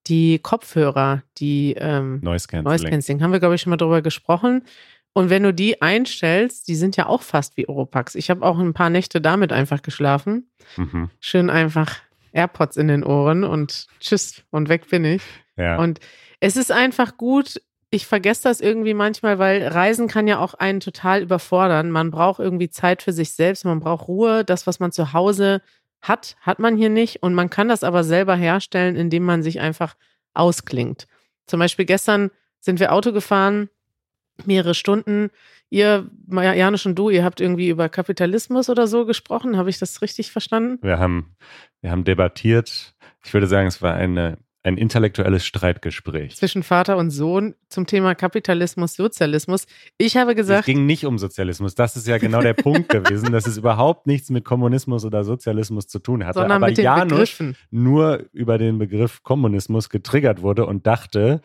die 0.06 0.38
Kopfhörer, 0.38 1.22
die 1.38 1.74
ähm, 1.78 2.20
Noise 2.20 2.46
Cancelling. 2.48 2.64
Noise 2.64 2.88
Cancelling. 2.88 3.22
Haben 3.22 3.32
wir, 3.32 3.40
glaube 3.40 3.54
ich, 3.54 3.62
schon 3.62 3.70
mal 3.70 3.76
drüber 3.76 4.02
gesprochen. 4.02 4.62
Und 5.14 5.30
wenn 5.30 5.44
du 5.44 5.54
die 5.54 5.80
einstellst, 5.80 6.68
die 6.68 6.74
sind 6.74 6.96
ja 6.96 7.06
auch 7.06 7.22
fast 7.22 7.56
wie 7.56 7.68
Oropax. 7.68 8.16
Ich 8.16 8.30
habe 8.30 8.44
auch 8.44 8.58
ein 8.58 8.74
paar 8.74 8.90
Nächte 8.90 9.20
damit 9.20 9.52
einfach 9.52 9.80
geschlafen. 9.80 10.50
Mhm. 10.76 11.08
Schön 11.20 11.50
einfach 11.50 12.00
AirPods 12.32 12.76
in 12.76 12.88
den 12.88 13.04
Ohren 13.04 13.44
und 13.44 13.86
tschüss 14.00 14.42
und 14.50 14.68
weg 14.68 14.88
bin 14.90 15.04
ich. 15.04 15.22
Ja. 15.56 15.78
Und 15.78 16.00
es 16.40 16.56
ist 16.56 16.72
einfach 16.72 17.16
gut. 17.16 17.62
Ich 17.94 18.08
vergesse 18.08 18.42
das 18.42 18.60
irgendwie 18.60 18.92
manchmal, 18.92 19.38
weil 19.38 19.68
Reisen 19.68 20.08
kann 20.08 20.26
ja 20.26 20.40
auch 20.40 20.54
einen 20.54 20.80
total 20.80 21.22
überfordern. 21.22 21.92
Man 21.92 22.10
braucht 22.10 22.40
irgendwie 22.40 22.68
Zeit 22.68 23.02
für 23.02 23.12
sich 23.12 23.30
selbst, 23.30 23.64
man 23.64 23.78
braucht 23.78 24.08
Ruhe. 24.08 24.44
Das, 24.44 24.66
was 24.66 24.80
man 24.80 24.90
zu 24.90 25.12
Hause 25.12 25.62
hat, 26.02 26.36
hat 26.40 26.58
man 26.58 26.76
hier 26.76 26.88
nicht. 26.88 27.22
Und 27.22 27.34
man 27.34 27.50
kann 27.50 27.68
das 27.68 27.84
aber 27.84 28.02
selber 28.02 28.34
herstellen, 28.34 28.96
indem 28.96 29.24
man 29.24 29.44
sich 29.44 29.60
einfach 29.60 29.94
ausklingt. 30.32 31.06
Zum 31.46 31.60
Beispiel 31.60 31.84
gestern 31.84 32.32
sind 32.58 32.80
wir 32.80 32.92
Auto 32.92 33.12
gefahren, 33.12 33.70
mehrere 34.44 34.74
Stunden. 34.74 35.30
Ihr, 35.70 36.10
Janusz 36.28 36.86
und 36.86 36.96
du, 36.96 37.10
ihr 37.10 37.22
habt 37.22 37.40
irgendwie 37.40 37.68
über 37.68 37.88
Kapitalismus 37.88 38.68
oder 38.68 38.88
so 38.88 39.06
gesprochen. 39.06 39.56
Habe 39.56 39.70
ich 39.70 39.78
das 39.78 40.02
richtig 40.02 40.32
verstanden? 40.32 40.80
wir, 40.82 40.98
haben, 40.98 41.36
wir 41.80 41.92
haben 41.92 42.02
debattiert. 42.02 42.96
Ich 43.24 43.32
würde 43.32 43.46
sagen, 43.46 43.68
es 43.68 43.82
war 43.82 43.94
eine, 43.94 44.38
ein 44.64 44.78
intellektuelles 44.78 45.44
Streitgespräch. 45.44 46.36
Zwischen 46.36 46.62
Vater 46.62 46.96
und 46.96 47.10
Sohn 47.10 47.54
zum 47.68 47.86
Thema 47.86 48.14
Kapitalismus, 48.14 48.94
Sozialismus. 48.94 49.66
Ich 49.98 50.16
habe 50.16 50.30
Es 50.32 50.36
gesagt, 50.38 50.64
ging 50.64 50.86
nicht 50.86 51.04
um 51.04 51.18
Sozialismus. 51.18 51.74
Das 51.74 51.96
ist 51.96 52.06
ja 52.08 52.16
genau 52.18 52.40
der 52.40 52.54
Punkt 52.54 52.88
gewesen, 52.88 53.30
dass 53.30 53.46
es 53.46 53.58
überhaupt 53.58 54.06
nichts 54.06 54.30
mit 54.30 54.44
Kommunismus 54.44 55.04
oder 55.04 55.22
Sozialismus 55.22 55.86
zu 55.86 55.98
tun 55.98 56.24
hatte. 56.24 56.38
sondern 56.40 56.56
Aber 56.62 56.68
mit 56.68 56.78
den 56.78 56.84
Janusz 56.84 57.10
Begriffen. 57.10 57.56
nur 57.70 58.24
über 58.32 58.56
den 58.56 58.78
Begriff 58.78 59.22
Kommunismus 59.22 59.90
getriggert 59.90 60.40
wurde 60.40 60.64
und 60.66 60.86
dachte, 60.86 61.42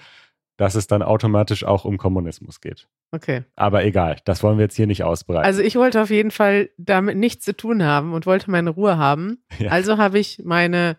dass 0.55 0.75
es 0.75 0.87
dann 0.87 1.01
automatisch 1.01 1.65
auch 1.65 1.83
um 1.85 1.97
Kommunismus 1.97 2.61
geht. 2.61 2.87
Okay. 3.11 3.43
Aber 3.55 3.83
egal, 3.83 4.17
das 4.23 4.43
wollen 4.43 4.57
wir 4.57 4.63
jetzt 4.63 4.75
hier 4.75 4.87
nicht 4.87 5.03
ausbreiten. 5.03 5.43
Also 5.45 5.61
ich 5.61 5.75
wollte 5.75 6.01
auf 6.01 6.09
jeden 6.09 6.31
Fall 6.31 6.69
damit 6.77 7.17
nichts 7.17 7.43
zu 7.43 7.55
tun 7.55 7.83
haben 7.83 8.13
und 8.13 8.25
wollte 8.25 8.49
meine 8.49 8.69
Ruhe 8.69 8.97
haben. 8.97 9.43
Ja. 9.59 9.71
Also 9.71 9.97
habe 9.97 10.19
ich 10.19 10.41
meine 10.45 10.95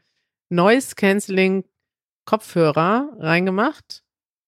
Noise 0.51 0.95
Cancelling 0.97 1.65
Kopfhörer 2.31 3.09
reingemacht. 3.19 4.05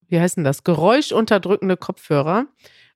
Wie 0.07 0.21
heißen 0.21 0.45
das? 0.45 0.63
Geräuschunterdrückende 0.63 1.77
Kopfhörer 1.77 2.47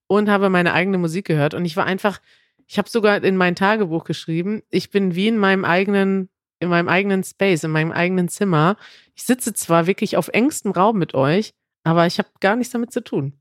und 0.07 0.31
habe 0.31 0.49
meine 0.49 0.75
eigene 0.75 0.97
Musik 0.97 1.27
gehört. 1.27 1.55
Und 1.55 1.65
ich 1.65 1.77
war 1.77 1.87
einfach, 1.87 2.21
ich 2.69 2.79
habe 2.79 2.89
sogar 2.89 3.25
in 3.25 3.37
mein 3.37 3.57
Tagebuch 3.57 4.05
geschrieben, 4.05 4.63
ich 4.71 4.93
bin 4.93 5.17
wie 5.17 5.27
in 5.27 5.39
meinem 5.39 5.65
eigenen, 5.65 6.29
in 6.61 6.69
meinem 6.69 6.89
eigenen 6.89 7.25
Space, 7.25 7.65
in 7.65 7.73
meinem 7.73 7.91
eigenen 7.91 8.29
Zimmer. 8.29 8.77
Ich 9.17 9.25
sitze 9.25 9.55
zwar 9.55 9.89
wirklich 9.89 10.17
auf 10.17 10.29
engstem 10.29 10.71
Raum 10.71 10.99
mit 10.99 11.15
euch, 11.15 11.53
aber 11.83 12.07
ich 12.07 12.21
habe 12.21 12.29
gar 12.39 12.55
nichts 12.55 12.73
damit 12.73 12.93
zu 12.93 13.03
tun. 13.03 13.33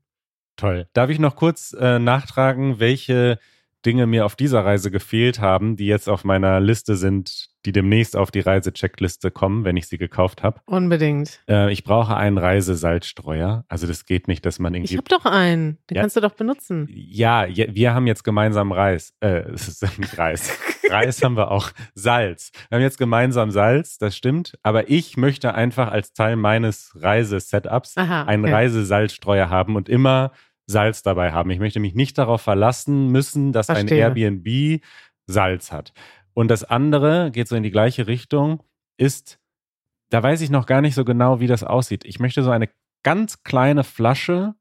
Toll. 0.56 0.88
Darf 0.94 1.10
ich 1.10 1.20
noch 1.20 1.36
kurz 1.36 1.76
äh, 1.78 2.00
nachtragen, 2.00 2.80
welche 2.80 3.38
Dinge 3.84 4.08
mir 4.08 4.26
auf 4.26 4.34
dieser 4.34 4.64
Reise 4.64 4.90
gefehlt 4.90 5.38
haben, 5.38 5.76
die 5.76 5.86
jetzt 5.86 6.08
auf 6.08 6.24
meiner 6.24 6.58
Liste 6.58 6.96
sind, 6.96 7.50
die 7.66 7.72
demnächst 7.72 8.16
auf 8.16 8.30
die 8.30 8.40
Reisecheckliste 8.40 9.30
kommen, 9.30 9.64
wenn 9.64 9.76
ich 9.76 9.88
sie 9.88 9.98
gekauft 9.98 10.42
habe. 10.42 10.60
Unbedingt. 10.64 11.40
Äh, 11.48 11.72
ich 11.72 11.84
brauche 11.84 12.16
einen 12.16 12.38
Reisesalzstreuer. 12.38 13.64
Also 13.68 13.86
das 13.86 14.04
geht 14.06 14.28
nicht, 14.28 14.46
dass 14.46 14.58
man 14.58 14.72
irgendwie. 14.74 14.94
Ich 14.94 14.98
habe 14.98 15.08
doch 15.08 15.24
einen. 15.24 15.78
Den 15.90 15.96
Ja. 15.96 16.00
kannst 16.02 16.16
du 16.16 16.20
doch 16.20 16.32
benutzen. 16.34 16.88
Ja, 16.90 17.44
je- 17.44 17.68
wir 17.72 17.92
haben 17.94 18.06
jetzt 18.06 18.22
gemeinsam 18.24 18.72
Reis. 18.72 19.12
Äh, 19.20 19.40
es 19.52 19.68
ist 19.68 19.98
nicht 19.98 20.16
Reis. 20.16 20.56
Reis 20.88 21.20
haben 21.22 21.36
wir 21.36 21.50
auch. 21.50 21.70
Salz. 21.94 22.52
Wir 22.68 22.76
haben 22.76 22.82
jetzt 22.82 22.98
gemeinsam 22.98 23.50
Salz, 23.50 23.98
das 23.98 24.16
stimmt. 24.16 24.56
Aber 24.62 24.88
ich 24.88 25.16
möchte 25.16 25.54
einfach 25.54 25.90
als 25.90 26.12
Teil 26.12 26.36
meines 26.36 26.92
Reisesetups 26.94 27.96
Aha. 27.96 28.22
einen 28.24 28.44
okay. 28.44 28.54
Reisesalzstreuer 28.54 29.50
haben 29.50 29.74
und 29.76 29.88
immer 29.88 30.30
Salz 30.66 31.02
dabei 31.02 31.32
haben. 31.32 31.50
Ich 31.50 31.58
möchte 31.58 31.80
mich 31.80 31.94
nicht 31.94 32.18
darauf 32.18 32.42
verlassen 32.42 33.08
müssen, 33.08 33.52
dass 33.52 33.68
ein 33.70 33.88
Verstehe. 33.88 33.98
Airbnb 34.00 34.80
Salz 35.28 35.72
hat. 35.72 35.92
Und 36.36 36.48
das 36.48 36.64
andere 36.64 37.30
geht 37.30 37.48
so 37.48 37.56
in 37.56 37.62
die 37.62 37.70
gleiche 37.70 38.06
Richtung, 38.06 38.62
ist, 38.98 39.38
da 40.10 40.22
weiß 40.22 40.42
ich 40.42 40.50
noch 40.50 40.66
gar 40.66 40.82
nicht 40.82 40.94
so 40.94 41.02
genau, 41.02 41.40
wie 41.40 41.46
das 41.46 41.64
aussieht. 41.64 42.04
Ich 42.04 42.20
möchte 42.20 42.42
so 42.42 42.50
eine 42.50 42.68
ganz 43.02 43.42
kleine 43.42 43.84
Flasche 43.84 44.54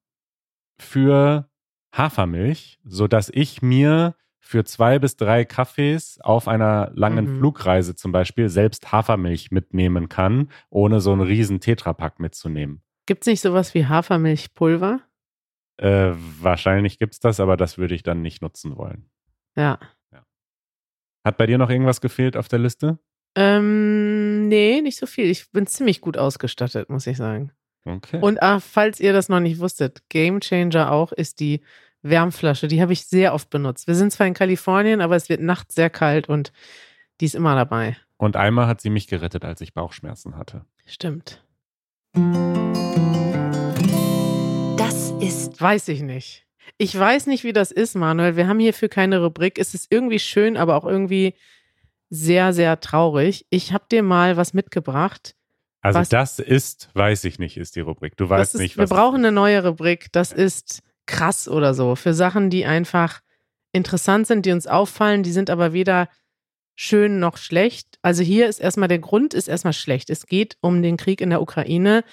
für 0.79 1.49
Hafermilch, 1.91 2.79
sodass 2.85 3.29
ich 3.33 3.61
mir 3.61 4.15
für 4.39 4.63
zwei 4.63 4.99
bis 4.99 5.17
drei 5.17 5.43
Kaffees 5.43 6.17
auf 6.21 6.47
einer 6.47 6.91
langen 6.93 7.25
Mhm. 7.25 7.37
Flugreise 7.39 7.93
zum 7.93 8.13
Beispiel 8.13 8.47
selbst 8.47 8.93
Hafermilch 8.93 9.51
mitnehmen 9.51 10.07
kann, 10.07 10.49
ohne 10.69 11.01
so 11.01 11.11
einen 11.11 11.21
riesen 11.21 11.59
Tetrapack 11.59 12.21
mitzunehmen. 12.21 12.83
Gibt 13.05 13.23
es 13.23 13.27
nicht 13.27 13.41
sowas 13.41 13.73
wie 13.73 13.85
Hafermilchpulver? 13.85 15.01
Äh, 15.75 16.11
wahrscheinlich 16.39 16.99
gibt's 16.99 17.19
das, 17.19 17.41
aber 17.41 17.57
das 17.57 17.77
würde 17.77 17.95
ich 17.95 18.03
dann 18.03 18.21
nicht 18.21 18.41
nutzen 18.41 18.77
wollen. 18.77 19.09
Ja. 19.57 19.77
Hat 21.25 21.37
bei 21.37 21.47
dir 21.47 21.57
noch 21.57 21.71
irgendwas 21.71 22.01
gefehlt 22.01 22.37
auf 22.37 22.47
der 22.47 22.59
Liste? 22.59 22.99
Ähm, 23.35 24.47
nee, 24.47 24.79
nicht 24.81 24.97
so 24.97 25.07
viel. 25.07 25.25
Ich 25.25 25.51
bin 25.51 25.65
ziemlich 25.65 25.99
gut 25.99 26.17
ausgestattet, 26.17 26.89
muss 26.89 27.07
ich 27.07 27.17
sagen. 27.17 27.51
Okay. 27.83 28.19
Und 28.21 28.41
ah, 28.43 28.59
falls 28.59 28.99
ihr 28.99 29.11
das 29.11 29.27
noch 29.27 29.39
nicht 29.39 29.59
wusstet, 29.59 30.03
Game 30.09 30.39
Changer 30.39 30.91
auch 30.91 31.11
ist 31.11 31.39
die 31.39 31.61
Wärmflasche. 32.03 32.67
Die 32.67 32.79
habe 32.79 32.93
ich 32.93 33.07
sehr 33.07 33.33
oft 33.33 33.49
benutzt. 33.49 33.87
Wir 33.87 33.95
sind 33.95 34.11
zwar 34.11 34.27
in 34.27 34.35
Kalifornien, 34.35 35.01
aber 35.01 35.15
es 35.15 35.27
wird 35.27 35.41
nachts 35.41 35.73
sehr 35.73 35.89
kalt 35.89 36.29
und 36.29 36.53
die 37.19 37.25
ist 37.25 37.35
immer 37.35 37.55
dabei. 37.55 37.97
Und 38.17 38.35
einmal 38.35 38.67
hat 38.67 38.81
sie 38.81 38.91
mich 38.91 39.07
gerettet, 39.07 39.43
als 39.45 39.61
ich 39.61 39.73
Bauchschmerzen 39.73 40.37
hatte. 40.37 40.65
Stimmt. 40.85 41.43
Das 44.77 45.11
ist 45.19 45.59
Weiß 45.59 45.87
ich 45.87 46.01
nicht. 46.01 46.44
Ich 46.77 46.97
weiß 46.97 47.27
nicht, 47.27 47.43
wie 47.43 47.53
das 47.53 47.71
ist, 47.71 47.95
Manuel. 47.95 48.35
Wir 48.35 48.47
haben 48.47 48.59
hierfür 48.59 48.89
keine 48.89 49.21
Rubrik. 49.21 49.59
Es 49.59 49.73
ist 49.73 49.91
irgendwie 49.91 50.19
schön, 50.19 50.57
aber 50.57 50.75
auch 50.75 50.85
irgendwie 50.85 51.35
sehr, 52.09 52.53
sehr 52.53 52.79
traurig. 52.79 53.45
Ich 53.49 53.73
habe 53.73 53.85
dir 53.91 54.03
mal 54.03 54.37
was 54.37 54.53
mitgebracht. 54.53 55.35
Also 55.81 55.99
Was- 55.99 56.09
das 56.09 56.39
ist, 56.39 56.89
weiß 56.93 57.23
ich 57.25 57.39
nicht, 57.39 57.57
ist 57.57 57.75
die 57.75 57.81
Rubrik. 57.81 58.17
Du 58.17 58.29
weißt 58.29 58.55
ist, 58.55 58.61
nicht, 58.61 58.77
wir 58.77 58.83
was. 58.83 58.91
es 58.91 58.95
brauchen 58.97 59.17
eine 59.17 59.31
neue 59.31 59.65
Rubrik. 59.65 60.07
Das 60.11 60.31
ist 60.31 60.81
krass 61.05 61.47
oder 61.47 61.73
so. 61.73 61.95
Für 61.95 62.13
Sachen, 62.13 62.49
die 62.49 62.65
einfach 62.65 63.21
interessant 63.71 64.27
sind, 64.27 64.45
die 64.45 64.51
uns 64.51 64.67
auffallen, 64.67 65.23
die 65.23 65.31
sind 65.31 65.49
aber 65.49 65.73
weder 65.73 66.09
schön 66.75 67.19
noch 67.19 67.37
schlecht. 67.37 67.99
Also 68.01 68.23
hier 68.23 68.47
ist 68.47 68.59
erstmal 68.59 68.87
der 68.87 68.99
Grund 68.99 69.33
ist 69.33 69.47
erstmal 69.47 69.73
schlecht. 69.73 70.09
Es 70.09 70.25
geht 70.25 70.57
um 70.61 70.81
den 70.81 70.97
Krieg 70.97 71.21
in 71.21 71.29
der 71.29 71.41
Ukraine. 71.41 72.03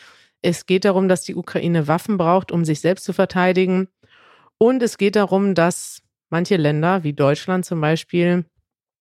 Es 0.40 0.66
geht 0.66 0.84
darum, 0.84 1.08
dass 1.08 1.22
die 1.22 1.34
Ukraine 1.34 1.88
Waffen 1.88 2.16
braucht, 2.18 2.52
um 2.52 2.64
sich 2.64 2.80
selbst 2.80 3.04
zu 3.04 3.12
verteidigen. 3.12 3.88
Und 4.62 4.80
es 4.80 4.96
geht 4.96 5.16
darum, 5.16 5.56
dass 5.56 6.02
manche 6.30 6.56
Länder, 6.56 7.02
wie 7.02 7.14
Deutschland 7.14 7.64
zum 7.64 7.80
Beispiel, 7.80 8.44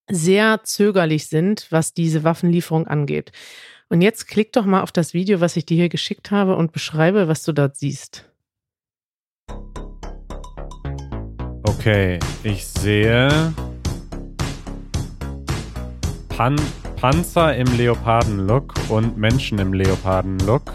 sehr 0.09 0.63
zögerlich 0.63 1.27
sind, 1.27 1.67
was 1.69 1.93
diese 1.93 2.23
Waffenlieferung 2.23 2.87
angeht. 2.87 3.31
Und 3.87 4.01
jetzt 4.01 4.27
klick 4.27 4.53
doch 4.53 4.65
mal 4.65 4.81
auf 4.81 4.91
das 4.91 5.13
Video, 5.13 5.39
was 5.39 5.55
ich 5.57 5.67
dir 5.67 5.77
hier 5.77 5.89
geschickt 5.89 6.31
habe 6.31 6.55
und 6.55 6.71
beschreibe, 6.71 7.27
was 7.27 7.43
du 7.43 7.53
dort 7.53 7.77
siehst. 7.77 8.27
Okay, 11.61 12.17
ich 12.41 12.65
sehe 12.65 13.53
Pan 16.29 16.55
Panzer 16.95 17.55
im 17.55 17.67
Leoparden-Look 17.77 18.73
und 18.89 19.15
Menschen 19.15 19.59
im 19.59 19.73
Leoparden-Look. 19.73 20.73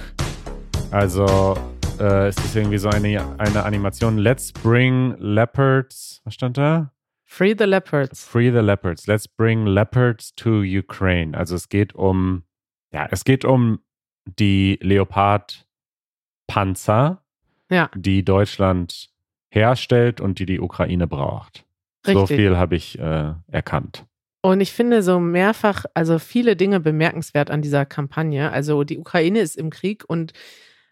Also 0.92 1.57
äh, 2.00 2.28
ist 2.28 2.38
das 2.38 2.54
irgendwie 2.54 2.78
so 2.78 2.88
eine, 2.88 3.38
eine 3.38 3.64
Animation. 3.64 4.18
Let's 4.18 4.52
bring 4.52 5.16
leopards. 5.18 6.20
Was 6.24 6.35
stand 6.35 6.59
da? 6.59 6.92
Free 7.24 7.54
the 7.59 7.64
Leopards. 7.64 8.24
Free 8.24 8.50
the 8.50 8.61
leopards. 8.61 9.06
Let's 9.06 9.26
bring 9.26 9.66
leopards 9.66 10.35
to 10.37 10.62
Ukraine. 10.62 11.37
Also 11.37 11.56
es 11.56 11.68
geht 11.68 11.94
um, 11.94 12.44
ja, 12.92 13.09
es 13.11 13.24
geht 13.24 13.44
um 13.44 13.80
die 14.24 14.78
Leopard-Panzer, 14.80 17.22
Ja, 17.68 17.90
die 17.94 18.24
Deutschland 18.24 19.11
herstellt 19.50 20.20
und 20.20 20.38
die 20.38 20.46
die 20.46 20.61
Ukraine 20.61 21.06
braucht. 21.06 21.66
So 22.04 22.20
richtig. 22.20 22.37
viel 22.37 22.56
habe 22.56 22.76
ich 22.76 22.98
äh, 22.98 23.35
erkannt. 23.48 24.06
Und 24.42 24.61
ich 24.61 24.72
finde 24.72 25.02
so 25.02 25.18
mehrfach, 25.18 25.87
also 25.94 26.20
viele 26.20 26.54
Dinge 26.54 26.78
bemerkenswert 26.78 27.50
an 27.50 27.62
dieser 27.62 27.85
Kampagne. 27.85 28.52
Also 28.52 28.85
die 28.85 28.98
Ukraine 28.98 29.40
ist 29.40 29.56
im 29.56 29.70
Krieg 29.70 30.04
und 30.06 30.32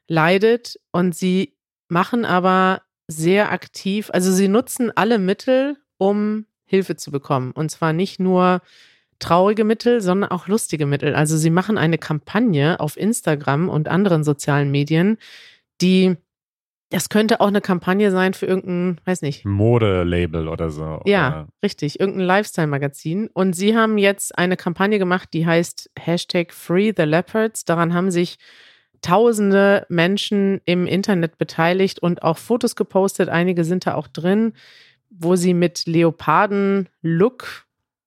leidet 0.08 0.78
und 0.92 1.14
sie 1.14 1.56
machen 1.88 2.24
aber 2.24 2.82
sehr 3.06 3.52
aktiv, 3.52 4.10
also 4.12 4.32
sie 4.32 4.48
nutzen 4.48 4.90
alle 4.94 5.18
Mittel, 5.18 5.76
um 5.98 6.46
Hilfe 6.64 6.96
zu 6.96 7.10
bekommen. 7.10 7.52
Und 7.52 7.70
zwar 7.70 7.92
nicht 7.92 8.18
nur 8.18 8.62
traurige 9.18 9.64
Mittel, 9.64 10.00
sondern 10.00 10.30
auch 10.30 10.48
lustige 10.48 10.86
Mittel. 10.86 11.14
Also 11.14 11.36
sie 11.36 11.50
machen 11.50 11.78
eine 11.78 11.98
Kampagne 11.98 12.80
auf 12.80 12.96
Instagram 12.96 13.68
und 13.68 13.88
anderen 13.88 14.24
sozialen 14.24 14.70
Medien, 14.70 15.18
die, 15.80 16.16
das 16.90 17.08
könnte 17.08 17.40
auch 17.40 17.48
eine 17.48 17.60
Kampagne 17.60 18.10
sein 18.10 18.34
für 18.34 18.46
irgendein, 18.46 19.00
weiß 19.04 19.22
nicht, 19.22 19.44
Modelabel 19.44 20.48
oder 20.48 20.70
so. 20.70 21.00
ja, 21.06 21.28
Oder, 21.28 21.48
richtig. 21.62 22.00
Irgendein 22.00 22.26
Lifestyle-Magazin. 22.26 23.28
Und 23.32 23.54
sie 23.54 23.76
haben 23.76 23.98
jetzt 23.98 24.36
eine 24.38 24.56
Kampagne 24.56 24.98
gemacht, 24.98 25.30
die 25.32 25.46
heißt 25.46 25.90
Hashtag 25.98 26.52
Free 26.52 26.92
the 26.96 27.04
Leopards. 27.04 27.64
Daran 27.64 27.94
haben 27.94 28.10
sich 28.10 28.36
tausende 29.04 29.84
Menschen 29.90 30.62
im 30.64 30.86
Internet 30.86 31.36
beteiligt 31.36 31.98
und 31.98 32.22
auch 32.22 32.38
Fotos 32.38 32.74
gepostet. 32.74 33.28
Einige 33.28 33.62
sind 33.64 33.84
da 33.84 33.96
auch 33.96 34.08
drin, 34.08 34.54
wo 35.10 35.36
sie 35.36 35.52
mit 35.52 35.84
Leoparden-Look 35.84 37.66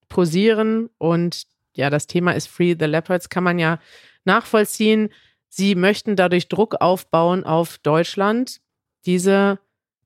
posieren. 0.10 0.90
Und 0.98 1.44
ja, 1.76 1.92
das 1.92 2.08
Thema 2.08 2.32
ist 2.32 2.48
Free 2.48 2.76
the 2.80 2.86
Leopards, 2.86 3.30
kann 3.30 3.44
man 3.44 3.60
ja 3.60 3.80
nachvollziehen. 4.26 5.10
Sie 5.50 5.76
möchten 5.76 6.16
dadurch 6.16 6.48
Druck 6.48 6.82
aufbauen 6.82 7.44
auf 7.44 7.78
Deutschland, 7.78 8.60
diese 9.06 9.60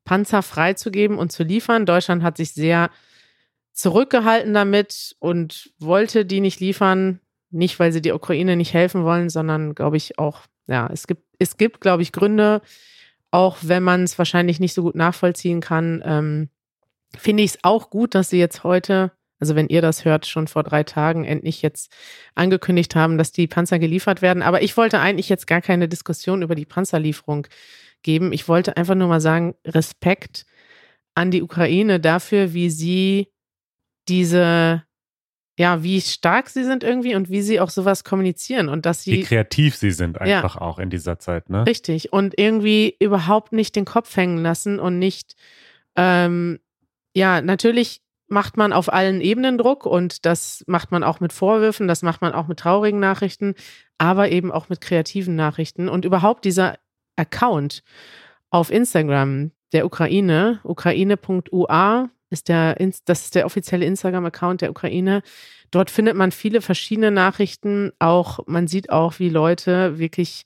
Panzer 0.03 0.41
freizugeben 0.43 1.17
und 1.17 1.31
zu 1.31 1.43
liefern. 1.43 1.85
Deutschland 1.85 2.21
hat 2.21 2.35
sich 2.35 2.51
sehr 2.51 2.89
zurückgehalten 3.71 4.53
damit 4.53 5.15
und 5.19 5.71
wollte 5.79 6.25
die 6.25 6.41
nicht 6.41 6.59
liefern. 6.59 7.21
Nicht, 7.49 7.79
weil 7.79 7.93
sie 7.93 8.01
die 8.01 8.11
Ukraine 8.11 8.57
nicht 8.57 8.73
helfen 8.73 9.05
wollen, 9.05 9.29
sondern 9.29 9.73
glaube 9.73 9.95
ich 9.95 10.19
auch, 10.19 10.41
ja, 10.67 10.89
es 10.91 11.07
gibt, 11.07 11.23
es 11.39 11.57
gibt, 11.57 11.81
glaube 11.81 12.03
ich, 12.03 12.11
Gründe, 12.11 12.61
auch 13.31 13.57
wenn 13.61 13.83
man 13.83 14.03
es 14.03 14.17
wahrscheinlich 14.17 14.59
nicht 14.59 14.73
so 14.73 14.83
gut 14.83 14.95
nachvollziehen 14.95 15.61
kann, 15.61 16.01
ähm, 16.05 16.49
finde 17.17 17.43
ich 17.43 17.51
es 17.51 17.59
auch 17.63 17.89
gut, 17.89 18.15
dass 18.15 18.29
sie 18.29 18.39
jetzt 18.39 18.63
heute, 18.63 19.11
also 19.39 19.55
wenn 19.55 19.67
ihr 19.67 19.81
das 19.81 20.05
hört, 20.05 20.25
schon 20.25 20.47
vor 20.47 20.63
drei 20.63 20.83
Tagen 20.83 21.23
endlich 21.23 21.61
jetzt 21.61 21.91
angekündigt 22.35 22.95
haben, 22.95 23.17
dass 23.17 23.31
die 23.31 23.47
Panzer 23.47 23.79
geliefert 23.79 24.21
werden. 24.21 24.43
Aber 24.43 24.61
ich 24.61 24.77
wollte 24.77 24.99
eigentlich 24.99 25.29
jetzt 25.29 25.47
gar 25.47 25.61
keine 25.61 25.87
Diskussion 25.87 26.41
über 26.41 26.55
die 26.55 26.65
Panzerlieferung 26.65 27.47
geben. 28.03 28.33
Ich 28.33 28.47
wollte 28.47 28.77
einfach 28.77 28.95
nur 28.95 29.07
mal 29.07 29.21
sagen, 29.21 29.55
Respekt 29.65 30.45
an 31.15 31.31
die 31.31 31.41
Ukraine 31.41 31.99
dafür, 31.99 32.53
wie 32.53 32.69
sie 32.69 33.27
diese, 34.07 34.83
ja, 35.57 35.83
wie 35.83 36.01
stark 36.01 36.49
sie 36.49 36.63
sind 36.63 36.83
irgendwie 36.83 37.15
und 37.15 37.29
wie 37.29 37.41
sie 37.41 37.59
auch 37.59 37.69
sowas 37.69 38.03
kommunizieren 38.03 38.69
und 38.69 38.85
dass 38.85 39.05
wie 39.05 39.17
sie 39.17 39.23
kreativ 39.23 39.75
sie 39.75 39.91
sind 39.91 40.19
einfach 40.19 40.55
auch 40.55 40.79
in 40.79 40.89
dieser 40.89 41.19
Zeit, 41.19 41.49
ne? 41.49 41.65
Richtig. 41.65 42.13
Und 42.13 42.37
irgendwie 42.37 42.95
überhaupt 42.99 43.51
nicht 43.51 43.75
den 43.75 43.85
Kopf 43.85 44.15
hängen 44.15 44.37
lassen 44.37 44.79
und 44.79 44.97
nicht, 44.97 45.35
ähm, 45.95 46.59
ja, 47.13 47.41
natürlich 47.41 48.01
macht 48.27 48.55
man 48.55 48.71
auf 48.71 48.91
allen 48.91 49.19
Ebenen 49.19 49.57
Druck 49.57 49.85
und 49.85 50.25
das 50.25 50.63
macht 50.65 50.91
man 50.91 51.03
auch 51.03 51.19
mit 51.19 51.33
Vorwürfen, 51.33 51.87
das 51.87 52.01
macht 52.01 52.21
man 52.21 52.31
auch 52.31 52.47
mit 52.47 52.59
traurigen 52.59 53.01
Nachrichten, 53.01 53.55
aber 53.97 54.29
eben 54.29 54.51
auch 54.51 54.69
mit 54.69 54.79
kreativen 54.79 55.35
Nachrichten. 55.35 55.89
Und 55.89 56.05
überhaupt 56.05 56.45
dieser 56.45 56.79
Account 57.17 57.83
auf 58.49 58.71
Instagram 58.71 59.51
der 59.73 59.85
Ukraine, 59.85 60.61
ukraine.ua 60.63 62.09
ist 62.31 62.49
der, 62.49 62.75
das 63.05 63.23
ist 63.25 63.35
der 63.35 63.45
offizielle 63.45 63.85
Instagram-Account 63.85 64.61
der 64.61 64.71
Ukraine. 64.71 65.21
Dort 65.69 65.89
findet 65.89 66.15
man 66.15 66.31
viele 66.31 66.61
verschiedene 66.61 67.11
Nachrichten. 67.11 67.91
Auch, 67.99 68.39
man 68.47 68.67
sieht 68.67 68.89
auch, 68.89 69.19
wie 69.19 69.29
Leute 69.29 69.99
wirklich 69.99 70.45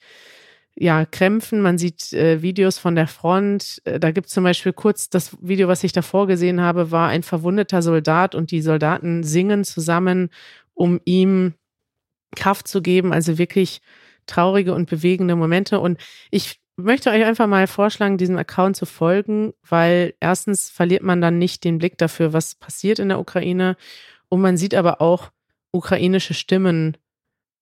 ja, 0.78 1.06
Krämpfen, 1.06 1.62
man 1.62 1.78
sieht 1.78 2.12
äh, 2.12 2.42
Videos 2.42 2.78
von 2.78 2.96
der 2.96 3.08
Front. 3.08 3.82
Äh, 3.86 4.00
da 4.00 4.12
gibt 4.12 4.28
es 4.28 4.34
zum 4.34 4.44
Beispiel 4.44 4.74
kurz 4.74 5.10
das 5.10 5.38
Video, 5.42 5.70
was 5.70 5.84
ich 5.86 5.94
davor 5.94 6.28
gesehen 6.28 6.60
habe, 6.60 6.92
war 6.92 7.08
ein 7.08 7.24
verwundeter 7.24 7.82
Soldat 7.82 8.36
und 8.36 8.52
die 8.52 8.62
Soldaten 8.62 9.24
singen 9.24 9.64
zusammen, 9.64 10.30
um 10.74 11.00
ihm 11.06 11.54
Kraft 12.36 12.68
zu 12.68 12.82
geben. 12.82 13.14
Also 13.14 13.38
wirklich 13.38 13.82
traurige 14.28 14.74
und 14.74 14.90
bewegende 14.90 15.38
Momente. 15.38 15.80
Und 15.80 15.98
ich 16.30 16.60
möchte 16.78 17.10
euch 17.10 17.24
einfach 17.24 17.48
mal 17.48 17.68
vorschlagen, 17.68 18.18
diesem 18.18 18.38
Account 18.38 18.76
zu 18.76 18.86
folgen, 18.86 19.54
weil 19.68 20.14
erstens 20.20 20.70
verliert 20.70 21.04
man 21.04 21.22
dann 21.22 21.38
nicht 21.38 21.64
den 21.64 21.78
Blick 21.78 21.98
dafür, 21.98 22.34
was 22.34 22.56
passiert 22.56 23.00
in 23.00 23.10
der 23.10 23.20
Ukraine. 23.20 23.78
Und 24.30 24.42
man 24.42 24.58
sieht 24.58 24.76
aber 24.76 25.02
auch 25.02 25.32
ukrainische 25.72 26.34
Stimmen, 26.34 26.98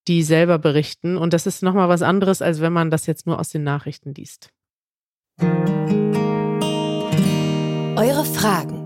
die 0.08 0.22
selber 0.22 0.58
berichten. 0.58 1.16
Und 1.16 1.32
das 1.32 1.46
ist 1.46 1.62
nochmal 1.62 1.88
was 1.88 2.02
anderes, 2.02 2.42
als 2.42 2.60
wenn 2.60 2.72
man 2.72 2.90
das 2.90 3.06
jetzt 3.06 3.26
nur 3.26 3.38
aus 3.38 3.50
den 3.50 3.64
Nachrichten 3.64 4.14
liest. 4.14 4.50
Eure 7.96 8.24
Fragen. 8.24 8.84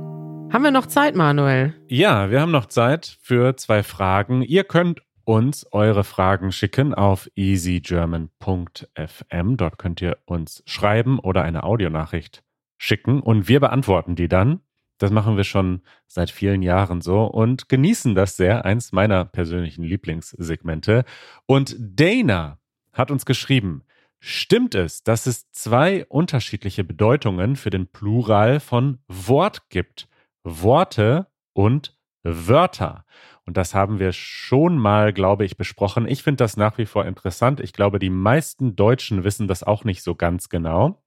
Haben 0.53 0.65
wir 0.65 0.71
noch 0.71 0.87
Zeit, 0.87 1.15
Manuel? 1.15 1.75
Ja, 1.89 2.31
wir 2.31 2.41
haben 2.41 2.53
noch 2.53 2.67
Zeit 2.67 3.19
für 3.21 3.57
zwei 3.57 3.83
Fragen. 3.83 4.43
Ihr 4.43 4.65
könnt 4.65 5.03
uns 5.29 5.67
eure 5.73 6.05
Fragen 6.05 6.53
schicken 6.53 6.95
auf 6.95 7.29
easygerman.fm. 7.37 9.57
Dort 9.59 9.77
könnt 9.77 10.01
ihr 10.01 10.17
uns 10.25 10.63
schreiben 10.65 11.19
oder 11.19 11.43
eine 11.43 11.65
Audionachricht 11.65 12.43
schicken 12.79 13.21
und 13.21 13.47
wir 13.47 13.61
beantworten 13.61 14.17
die 14.17 14.29
dann. 14.29 14.61
Das 14.97 15.11
machen 15.11 15.37
wir 15.37 15.45
schon 15.45 15.83
seit 16.07 16.31
vielen 16.31 16.63
Jahren 16.63 17.03
so 17.03 17.25
und 17.25 17.69
genießen 17.69 18.15
das 18.15 18.39
sehr. 18.39 18.65
Eins 18.65 18.93
meiner 18.93 19.27
persönlichen 19.27 19.85
Lieblingssegmente. 19.85 21.05
Und 21.45 21.77
Dana 21.79 22.59
hat 22.95 23.11
uns 23.11 23.27
geschrieben, 23.27 23.83
stimmt 24.21 24.75
es, 24.75 25.03
dass 25.03 25.27
es 25.27 25.53
zwei 25.53 26.07
unterschiedliche 26.07 26.85
Bedeutungen 26.85 27.57
für 27.57 27.69
den 27.69 27.87
Plural 27.87 28.61
von 28.61 29.01
Wort 29.09 29.69
gibt? 29.69 30.09
Worte 30.43 31.27
und 31.53 31.99
Wörter. 32.23 33.05
Und 33.49 33.57
das 33.57 33.75
haben 33.75 33.99
wir 33.99 34.13
schon 34.13 34.77
mal, 34.77 35.15
glaube 35.15 35.47
ich, 35.47 35.57
besprochen. 35.57 36.07
Ich 36.07 36.23
finde 36.23 36.45
das 36.45 36.59
nach 36.59 36.77
wie 36.77 36.85
vor 36.85 37.07
interessant. 37.07 37.61
Ich 37.61 37.73
glaube, 37.73 37.99
die 37.99 38.11
meisten 38.11 38.77
Deutschen 38.77 39.25
wissen 39.25 39.49
das 39.49 39.63
auch 39.63 39.85
nicht 39.85 40.03
so 40.03 40.15
ganz 40.15 40.51
genau. 40.51 41.03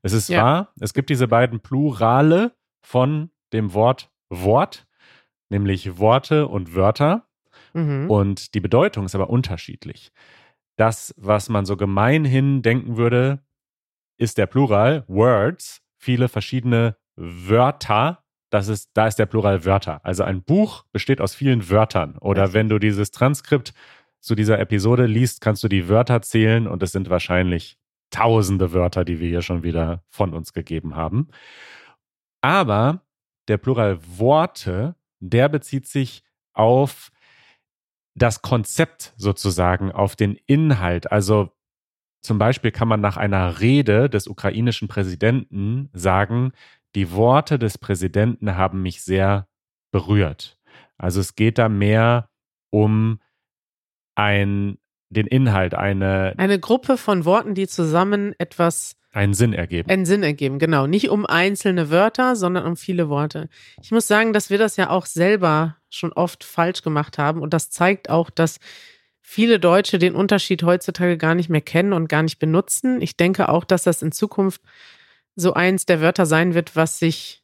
Es 0.00 0.14
ist 0.14 0.30
ja. 0.30 0.42
wahr, 0.42 0.72
es 0.80 0.94
gibt 0.94 1.10
diese 1.10 1.28
beiden 1.28 1.60
Plurale 1.60 2.52
von 2.80 3.28
dem 3.52 3.74
Wort 3.74 4.10
Wort, 4.30 4.86
nämlich 5.50 5.98
Worte 5.98 6.48
und 6.48 6.74
Wörter. 6.74 7.26
Mhm. 7.74 8.10
Und 8.10 8.54
die 8.54 8.60
Bedeutung 8.60 9.04
ist 9.04 9.14
aber 9.14 9.28
unterschiedlich. 9.28 10.12
Das, 10.76 11.14
was 11.18 11.50
man 11.50 11.66
so 11.66 11.76
gemeinhin 11.76 12.62
denken 12.62 12.96
würde, 12.96 13.40
ist 14.16 14.38
der 14.38 14.46
Plural 14.46 15.04
Words, 15.08 15.82
viele 15.98 16.28
verschiedene 16.28 16.96
Wörter, 17.16 18.21
das 18.52 18.68
ist, 18.68 18.90
da 18.92 19.06
ist 19.06 19.18
der 19.18 19.24
Plural 19.24 19.64
Wörter. 19.64 20.04
Also 20.04 20.24
ein 20.24 20.42
Buch 20.42 20.84
besteht 20.92 21.22
aus 21.22 21.34
vielen 21.34 21.70
Wörtern. 21.70 22.18
Oder 22.18 22.52
wenn 22.52 22.68
du 22.68 22.78
dieses 22.78 23.10
Transkript 23.10 23.72
zu 24.20 24.34
dieser 24.34 24.58
Episode 24.58 25.06
liest, 25.06 25.40
kannst 25.40 25.64
du 25.64 25.68
die 25.68 25.88
Wörter 25.88 26.20
zählen 26.20 26.68
und 26.68 26.82
es 26.82 26.92
sind 26.92 27.08
wahrscheinlich 27.08 27.78
tausende 28.10 28.74
Wörter, 28.74 29.06
die 29.06 29.20
wir 29.20 29.28
hier 29.28 29.40
schon 29.40 29.62
wieder 29.62 30.04
von 30.10 30.34
uns 30.34 30.52
gegeben 30.52 30.96
haben. 30.96 31.28
Aber 32.42 33.00
der 33.48 33.56
Plural 33.56 33.98
Worte, 34.18 34.96
der 35.18 35.48
bezieht 35.48 35.86
sich 35.86 36.22
auf 36.52 37.10
das 38.14 38.42
Konzept 38.42 39.14
sozusagen, 39.16 39.90
auf 39.90 40.14
den 40.14 40.36
Inhalt. 40.44 41.10
Also 41.10 41.50
zum 42.20 42.38
Beispiel 42.38 42.70
kann 42.70 42.86
man 42.86 43.00
nach 43.00 43.16
einer 43.16 43.60
Rede 43.60 44.10
des 44.10 44.28
ukrainischen 44.28 44.88
Präsidenten 44.88 45.88
sagen, 45.94 46.52
die 46.94 47.12
Worte 47.12 47.58
des 47.58 47.78
Präsidenten 47.78 48.56
haben 48.56 48.82
mich 48.82 49.02
sehr 49.02 49.46
berührt. 49.90 50.58
Also 50.98 51.20
es 51.20 51.34
geht 51.34 51.58
da 51.58 51.68
mehr 51.68 52.28
um 52.70 53.20
ein, 54.14 54.78
den 55.10 55.26
Inhalt, 55.26 55.74
eine. 55.74 56.34
Eine 56.36 56.58
Gruppe 56.58 56.96
von 56.96 57.24
Worten, 57.24 57.54
die 57.54 57.68
zusammen 57.68 58.34
etwas. 58.38 58.96
Einen 59.12 59.34
Sinn 59.34 59.52
ergeben. 59.52 59.90
Einen 59.90 60.06
Sinn 60.06 60.22
ergeben, 60.22 60.58
genau. 60.58 60.86
Nicht 60.86 61.10
um 61.10 61.26
einzelne 61.26 61.90
Wörter, 61.90 62.34
sondern 62.34 62.64
um 62.64 62.76
viele 62.76 63.10
Worte. 63.10 63.48
Ich 63.82 63.90
muss 63.90 64.06
sagen, 64.06 64.32
dass 64.32 64.48
wir 64.48 64.56
das 64.56 64.76
ja 64.76 64.88
auch 64.88 65.04
selber 65.04 65.76
schon 65.90 66.12
oft 66.12 66.44
falsch 66.44 66.82
gemacht 66.82 67.18
haben. 67.18 67.42
Und 67.42 67.52
das 67.52 67.68
zeigt 67.68 68.08
auch, 68.08 68.30
dass 68.30 68.58
viele 69.20 69.60
Deutsche 69.60 69.98
den 69.98 70.14
Unterschied 70.14 70.62
heutzutage 70.62 71.18
gar 71.18 71.34
nicht 71.34 71.50
mehr 71.50 71.60
kennen 71.60 71.92
und 71.92 72.08
gar 72.08 72.22
nicht 72.22 72.38
benutzen. 72.38 73.02
Ich 73.02 73.16
denke 73.16 73.50
auch, 73.50 73.64
dass 73.64 73.82
das 73.82 74.00
in 74.00 74.12
Zukunft 74.12 74.62
so 75.36 75.54
eins 75.54 75.86
der 75.86 76.00
Wörter 76.00 76.26
sein 76.26 76.54
wird, 76.54 76.76
was 76.76 76.98
sich 76.98 77.42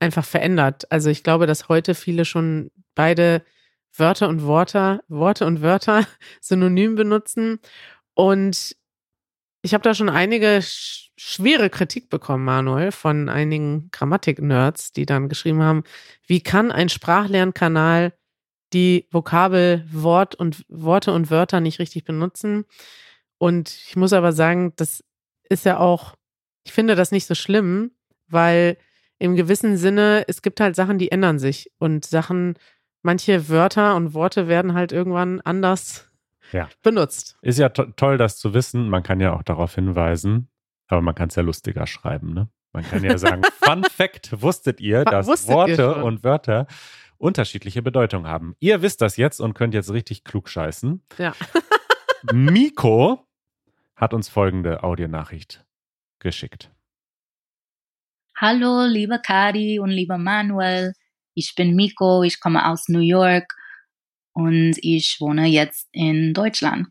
einfach 0.00 0.24
verändert. 0.24 0.90
Also 0.90 1.10
ich 1.10 1.22
glaube, 1.22 1.46
dass 1.46 1.68
heute 1.68 1.94
viele 1.94 2.24
schon 2.24 2.70
beide 2.94 3.42
Wörter 3.96 4.28
und 4.28 4.44
Worte, 4.44 5.02
Worte 5.08 5.46
und 5.46 5.62
Wörter 5.62 6.06
synonym 6.40 6.94
benutzen. 6.94 7.60
Und 8.14 8.76
ich 9.62 9.74
habe 9.74 9.82
da 9.82 9.94
schon 9.94 10.08
einige 10.08 10.60
sch 10.62 11.06
schwere 11.18 11.70
Kritik 11.70 12.10
bekommen, 12.10 12.44
Manuel, 12.44 12.92
von 12.92 13.30
einigen 13.30 13.88
Grammatik-Nerds, 13.90 14.92
die 14.92 15.06
dann 15.06 15.30
geschrieben 15.30 15.62
haben, 15.62 15.82
wie 16.26 16.42
kann 16.42 16.70
ein 16.70 16.90
Sprachlernkanal 16.90 18.12
die 18.74 19.08
Vokabel 19.10 19.86
Wort 19.90 20.34
und 20.34 20.66
Worte 20.68 21.12
und 21.12 21.30
Wörter 21.30 21.60
nicht 21.60 21.78
richtig 21.78 22.04
benutzen? 22.04 22.66
Und 23.38 23.70
ich 23.70 23.96
muss 23.96 24.12
aber 24.12 24.32
sagen, 24.32 24.74
das 24.76 25.02
ist 25.48 25.64
ja 25.64 25.78
auch 25.78 26.16
ich 26.66 26.72
finde 26.72 26.96
das 26.96 27.12
nicht 27.12 27.26
so 27.26 27.36
schlimm, 27.36 27.92
weil 28.26 28.76
im 29.18 29.36
gewissen 29.36 29.76
Sinne, 29.76 30.24
es 30.26 30.42
gibt 30.42 30.60
halt 30.60 30.74
Sachen, 30.74 30.98
die 30.98 31.12
ändern 31.12 31.38
sich 31.38 31.70
und 31.78 32.04
Sachen, 32.04 32.58
manche 33.02 33.48
Wörter 33.48 33.94
und 33.94 34.14
Worte 34.14 34.48
werden 34.48 34.74
halt 34.74 34.90
irgendwann 34.90 35.40
anders 35.42 36.10
ja. 36.50 36.68
benutzt. 36.82 37.38
Ist 37.40 37.60
ja 37.60 37.68
to 37.68 37.84
toll, 37.84 38.18
das 38.18 38.36
zu 38.38 38.52
wissen. 38.52 38.88
Man 38.88 39.04
kann 39.04 39.20
ja 39.20 39.32
auch 39.32 39.44
darauf 39.44 39.76
hinweisen, 39.76 40.48
aber 40.88 41.02
man 41.02 41.14
kann 41.14 41.28
es 41.28 41.36
ja 41.36 41.42
lustiger 41.42 41.86
schreiben, 41.86 42.34
ne? 42.34 42.48
Man 42.72 42.82
kann 42.82 43.04
ja 43.04 43.16
sagen, 43.16 43.42
Fun 43.62 43.84
Fact, 43.84 44.42
wusstet 44.42 44.80
ihr, 44.80 45.04
dass 45.04 45.28
wusstet 45.28 45.54
Worte 45.54 45.94
ihr 45.96 46.04
und 46.04 46.24
Wörter 46.24 46.66
unterschiedliche 47.16 47.80
Bedeutungen 47.80 48.26
haben. 48.26 48.56
Ihr 48.58 48.82
wisst 48.82 49.00
das 49.02 49.16
jetzt 49.16 49.40
und 49.40 49.54
könnt 49.54 49.72
jetzt 49.72 49.92
richtig 49.92 50.24
klug 50.24 50.48
scheißen. 50.48 51.00
Ja. 51.16 51.32
Miko 52.32 53.24
hat 53.94 54.12
uns 54.12 54.28
folgende 54.28 54.82
Audionachricht 54.82 55.65
geschickt. 56.18 56.70
Hallo, 58.38 58.84
lieber 58.84 59.18
Kari 59.18 59.78
und 59.78 59.90
lieber 59.90 60.18
Manuel. 60.18 60.92
Ich 61.34 61.54
bin 61.54 61.74
Miko, 61.74 62.22
ich 62.22 62.40
komme 62.40 62.68
aus 62.68 62.88
New 62.88 63.00
York 63.00 63.54
und 64.32 64.76
ich 64.82 65.16
wohne 65.20 65.46
jetzt 65.46 65.88
in 65.92 66.34
Deutschland. 66.34 66.88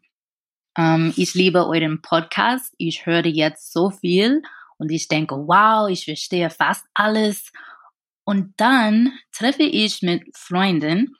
Ähm, 0.77 1.13
ich 1.15 1.33
liebe 1.35 1.67
euren 1.67 2.01
Podcast. 2.01 2.73
Ich 2.77 3.05
höre 3.05 3.25
jetzt 3.25 3.71
so 3.71 3.91
viel 3.91 4.41
und 4.77 4.91
ich 4.91 5.07
denke, 5.07 5.35
wow, 5.35 5.89
ich 5.89 6.05
verstehe 6.05 6.49
fast 6.49 6.85
alles. 6.93 7.51
Und 8.23 8.53
dann 8.57 9.13
treffe 9.31 9.63
ich 9.63 10.01
mit 10.01 10.23
Freunden, 10.35 11.15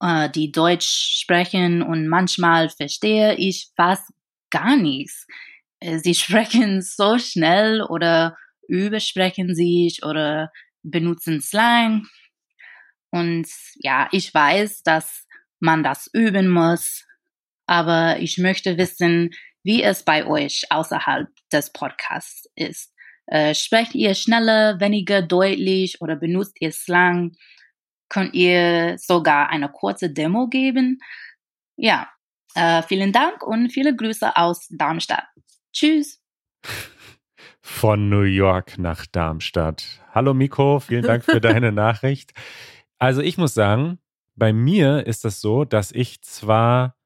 äh, 0.00 0.28
die 0.30 0.52
Deutsch 0.52 1.20
sprechen 1.20 1.82
und 1.82 2.08
manchmal 2.08 2.68
verstehe 2.68 3.34
ich 3.36 3.70
fast 3.76 4.10
gar 4.50 4.76
nichts. 4.76 5.26
Äh, 5.84 5.98
sie 5.98 6.14
sprechen 6.14 6.82
so 6.82 7.18
schnell 7.18 7.82
oder 7.82 8.36
übersprechen 8.68 9.54
sich 9.54 10.04
oder 10.04 10.50
benutzen 10.82 11.40
Slang. 11.40 12.06
Und 13.10 13.46
ja, 13.76 14.08
ich 14.10 14.32
weiß, 14.34 14.82
dass 14.82 15.26
man 15.60 15.82
das 15.82 16.10
üben 16.12 16.48
muss, 16.48 17.04
aber 17.66 18.18
ich 18.18 18.38
möchte 18.38 18.76
wissen, 18.76 19.30
wie 19.62 19.82
es 19.82 20.02
bei 20.02 20.26
euch 20.26 20.64
außerhalb 20.70 21.28
des 21.52 21.72
Podcasts 21.72 22.48
ist. 22.56 22.92
Äh, 23.26 23.54
sprecht 23.54 23.94
ihr 23.94 24.14
schneller, 24.14 24.80
weniger 24.80 25.22
deutlich 25.22 26.00
oder 26.00 26.16
benutzt 26.16 26.56
ihr 26.60 26.72
Slang? 26.72 27.36
Könnt 28.10 28.34
ihr 28.34 28.98
sogar 28.98 29.48
eine 29.48 29.70
kurze 29.70 30.10
Demo 30.10 30.48
geben? 30.48 30.98
Ja, 31.76 32.10
äh, 32.54 32.82
vielen 32.82 33.12
Dank 33.12 33.42
und 33.42 33.70
viele 33.70 33.96
Grüße 33.96 34.36
aus 34.36 34.66
Darmstadt. 34.70 35.24
Tschüss. 35.74 36.22
Von 37.60 38.08
New 38.08 38.22
York 38.22 38.78
nach 38.78 39.06
Darmstadt. 39.06 40.00
Hallo 40.12 40.32
Miko, 40.32 40.78
vielen 40.78 41.02
Dank 41.02 41.24
für 41.24 41.40
deine 41.40 41.72
Nachricht. 41.72 42.32
Also 43.00 43.22
ich 43.22 43.38
muss 43.38 43.54
sagen, 43.54 43.98
bei 44.36 44.52
mir 44.52 45.04
ist 45.04 45.24
es 45.24 45.40
so, 45.40 45.64
dass 45.64 45.90
ich 45.90 46.22
zwar 46.22 46.96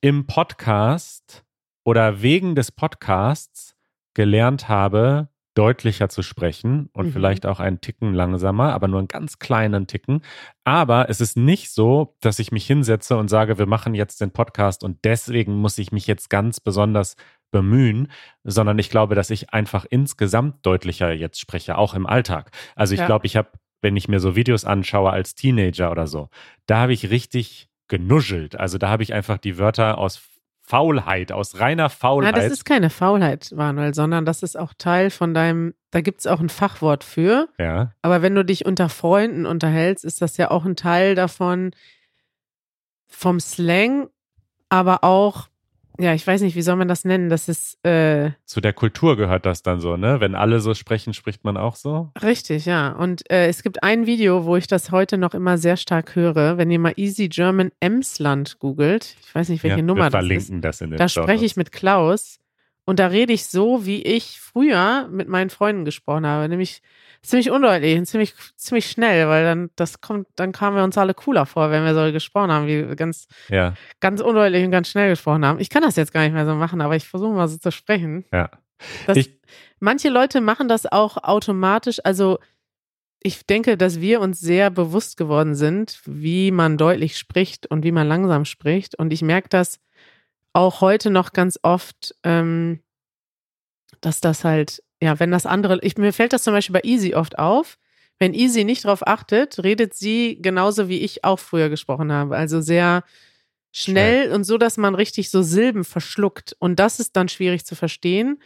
im 0.00 0.28
Podcast 0.28 1.44
oder 1.82 2.22
wegen 2.22 2.54
des 2.54 2.70
Podcasts 2.70 3.74
gelernt 4.14 4.68
habe, 4.68 5.30
deutlicher 5.54 6.08
zu 6.08 6.22
sprechen 6.22 6.90
und 6.92 7.06
mhm. 7.06 7.12
vielleicht 7.12 7.46
auch 7.46 7.60
einen 7.60 7.80
Ticken 7.80 8.12
langsamer, 8.12 8.72
aber 8.72 8.88
nur 8.88 8.98
einen 8.98 9.08
ganz 9.08 9.38
kleinen 9.38 9.86
Ticken. 9.86 10.22
Aber 10.64 11.08
es 11.08 11.20
ist 11.20 11.36
nicht 11.36 11.70
so, 11.70 12.16
dass 12.20 12.38
ich 12.38 12.52
mich 12.52 12.66
hinsetze 12.66 13.16
und 13.16 13.28
sage, 13.28 13.58
wir 13.58 13.66
machen 13.66 13.94
jetzt 13.94 14.20
den 14.20 14.32
Podcast 14.32 14.84
und 14.84 15.04
deswegen 15.04 15.54
muss 15.54 15.78
ich 15.78 15.92
mich 15.92 16.06
jetzt 16.06 16.28
ganz 16.28 16.60
besonders 16.60 17.16
bemühen, 17.54 18.10
sondern 18.42 18.76
ich 18.80 18.90
glaube, 18.90 19.14
dass 19.14 19.30
ich 19.30 19.54
einfach 19.54 19.86
insgesamt 19.88 20.66
deutlicher 20.66 21.12
jetzt 21.12 21.38
spreche, 21.38 21.78
auch 21.78 21.94
im 21.94 22.04
Alltag. 22.04 22.50
Also 22.74 22.94
ich 22.94 23.00
Ja. 23.00 23.06
glaube, 23.06 23.26
ich 23.26 23.36
habe, 23.36 23.48
wenn 23.80 23.96
ich 23.96 24.08
mir 24.08 24.18
so 24.18 24.34
Videos 24.34 24.64
anschaue 24.64 25.10
als 25.12 25.36
Teenager 25.36 25.92
oder 25.92 26.08
so, 26.08 26.30
da 26.66 26.78
habe 26.78 26.92
ich 26.92 27.10
richtig 27.10 27.68
genuschelt. 27.86 28.58
Also 28.58 28.76
da 28.76 28.88
habe 28.88 29.04
ich 29.04 29.14
einfach 29.14 29.38
die 29.38 29.56
Wörter 29.56 29.98
aus 29.98 30.20
Faulheit, 30.66 31.30
aus 31.30 31.60
reiner 31.60 31.90
Faulheit. 31.90 32.36
das 32.36 32.50
ist 32.50 32.64
keine 32.64 32.90
Faulheit, 32.90 33.52
Manuel, 33.54 33.94
sondern 33.94 34.24
das 34.24 34.42
ist 34.42 34.58
auch 34.58 34.72
Teil 34.76 35.10
von 35.10 35.32
deinem, 35.32 35.74
da 35.92 36.00
gibt 36.00 36.20
es 36.20 36.26
auch 36.26 36.40
ein 36.40 36.48
Fachwort 36.48 37.04
für. 37.04 37.48
ja, 37.58 37.92
Aber 38.02 38.20
wenn 38.22 38.34
du 38.34 38.44
dich 38.44 38.66
unter 38.66 38.88
Freunden 38.88 39.46
unterhältst, 39.46 40.04
ist 40.04 40.20
das 40.22 40.38
ja 40.38 40.50
auch 40.50 40.64
ein 40.64 40.74
Teil 40.74 41.14
davon, 41.14 41.70
vom 43.06 43.38
Slang, 43.38 44.08
aber 44.70 45.04
auch, 45.04 45.48
ja, 45.98 46.12
ich 46.12 46.26
weiß 46.26 46.40
nicht, 46.40 46.56
wie 46.56 46.62
soll 46.62 46.76
man 46.76 46.88
das 46.88 47.04
nennen? 47.04 47.28
Das 47.28 47.48
ist 47.48 47.84
äh, 47.84 48.32
zu 48.44 48.60
der 48.60 48.72
Kultur 48.72 49.16
gehört 49.16 49.46
das 49.46 49.62
dann 49.62 49.80
so, 49.80 49.96
ne? 49.96 50.20
Wenn 50.20 50.34
alle 50.34 50.60
so 50.60 50.74
sprechen, 50.74 51.14
spricht 51.14 51.44
man 51.44 51.56
auch 51.56 51.76
so. 51.76 52.10
richtig, 52.22 52.66
ja. 52.66 52.90
Und 52.90 53.30
äh, 53.30 53.46
es 53.46 53.62
gibt 53.62 53.82
ein 53.82 54.06
Video, 54.06 54.44
wo 54.44 54.56
ich 54.56 54.66
das 54.66 54.90
heute 54.90 55.18
noch 55.18 55.34
immer 55.34 55.56
sehr 55.56 55.76
stark 55.76 56.16
höre. 56.16 56.58
Wenn 56.58 56.70
ihr 56.70 56.78
mal 56.80 56.94
Easy 56.96 57.28
German 57.28 57.70
Emsland 57.80 58.58
googelt, 58.58 59.16
ich 59.24 59.34
weiß 59.34 59.48
nicht, 59.50 59.62
welche 59.62 59.78
ja, 59.78 59.82
Nummer 59.82 60.06
wir 60.06 60.10
das 60.10 60.22
ist. 60.24 60.28
verlinken 60.28 60.60
das 60.62 60.80
in 60.80 60.90
den 60.90 60.98
Da 60.98 61.08
spreche 61.08 61.44
ich 61.44 61.56
mit 61.56 61.70
Klaus 61.70 62.40
und 62.84 62.98
da 62.98 63.06
rede 63.08 63.32
ich 63.32 63.46
so, 63.46 63.86
wie 63.86 64.02
ich 64.02 64.40
früher 64.40 65.08
mit 65.10 65.28
meinen 65.28 65.50
Freunden 65.50 65.84
gesprochen 65.84 66.26
habe, 66.26 66.48
nämlich 66.48 66.82
ziemlich 67.22 67.50
undeutlich 67.50 67.96
und 67.96 68.04
ziemlich, 68.06 68.34
ziemlich 68.56 68.90
schnell, 68.90 69.28
weil 69.28 69.44
dann 69.44 69.70
das 69.76 70.00
kommt, 70.02 70.26
dann 70.36 70.52
kamen 70.52 70.76
wir 70.76 70.84
uns 70.84 70.98
alle 70.98 71.14
cooler 71.14 71.46
vor, 71.46 71.70
wenn 71.70 71.84
wir 71.84 71.94
so 71.94 72.12
gesprochen 72.12 72.52
haben, 72.52 72.66
wie 72.66 72.86
wir 72.86 72.96
ganz, 72.96 73.26
Ja, 73.48 73.74
ganz 74.00 74.20
undeutlich 74.20 74.64
und 74.64 74.70
ganz 74.70 74.88
schnell 74.88 75.08
gesprochen 75.10 75.44
haben. 75.46 75.58
Ich 75.60 75.70
kann 75.70 75.82
das 75.82 75.96
jetzt 75.96 76.12
gar 76.12 76.22
nicht 76.22 76.34
mehr 76.34 76.44
so 76.44 76.54
machen, 76.54 76.80
aber 76.82 76.96
ich 76.96 77.04
versuche 77.08 77.32
mal 77.32 77.48
so 77.48 77.56
zu 77.56 77.72
sprechen. 77.72 78.24
ja. 78.32 78.50
Das, 79.06 79.16
Ich- 79.16 79.38
manche 79.80 80.10
Leute 80.10 80.40
machen 80.42 80.68
das 80.68 80.84
auch 80.84 81.16
automatisch, 81.16 82.00
also 82.04 82.38
ich 83.22 83.46
denke, 83.46 83.78
dass 83.78 84.02
wir 84.02 84.20
uns 84.20 84.38
sehr 84.40 84.68
bewusst 84.70 85.16
geworden 85.16 85.54
sind, 85.54 86.00
wie 86.04 86.50
man 86.50 86.76
deutlich 86.76 87.16
spricht 87.16 87.66
und 87.66 87.82
wie 87.82 87.92
man 87.92 88.06
langsam 88.06 88.44
spricht. 88.44 88.98
Und 88.98 89.14
ich 89.14 89.22
merke 89.22 89.48
das 89.48 89.80
auch 90.54 90.80
heute 90.80 91.10
noch 91.10 91.32
ganz 91.32 91.58
oft, 91.62 92.14
ähm, 92.22 92.80
dass 94.00 94.20
das 94.20 94.44
halt, 94.44 94.82
ja, 95.02 95.20
wenn 95.20 95.30
das 95.30 95.44
andere, 95.44 95.78
ich, 95.82 95.98
mir 95.98 96.12
fällt 96.12 96.32
das 96.32 96.44
zum 96.44 96.54
Beispiel 96.54 96.74
bei 96.74 96.88
Easy 96.88 97.14
oft 97.14 97.38
auf. 97.38 97.76
Wenn 98.18 98.32
Easy 98.32 98.64
nicht 98.64 98.84
drauf 98.84 99.06
achtet, 99.06 99.62
redet 99.62 99.92
sie 99.94 100.38
genauso 100.40 100.88
wie 100.88 101.00
ich 101.00 101.24
auch 101.24 101.40
früher 101.40 101.68
gesprochen 101.68 102.12
habe. 102.12 102.36
Also 102.36 102.60
sehr 102.60 103.02
schnell 103.72 104.30
und 104.30 104.44
so, 104.44 104.56
dass 104.56 104.76
man 104.76 104.94
richtig 104.94 105.30
so 105.30 105.42
Silben 105.42 105.82
verschluckt. 105.84 106.54
Und 106.60 106.78
das 106.78 107.00
ist 107.00 107.16
dann 107.16 107.28
schwierig 107.28 107.66
zu 107.66 107.74
verstehen, 107.74 108.40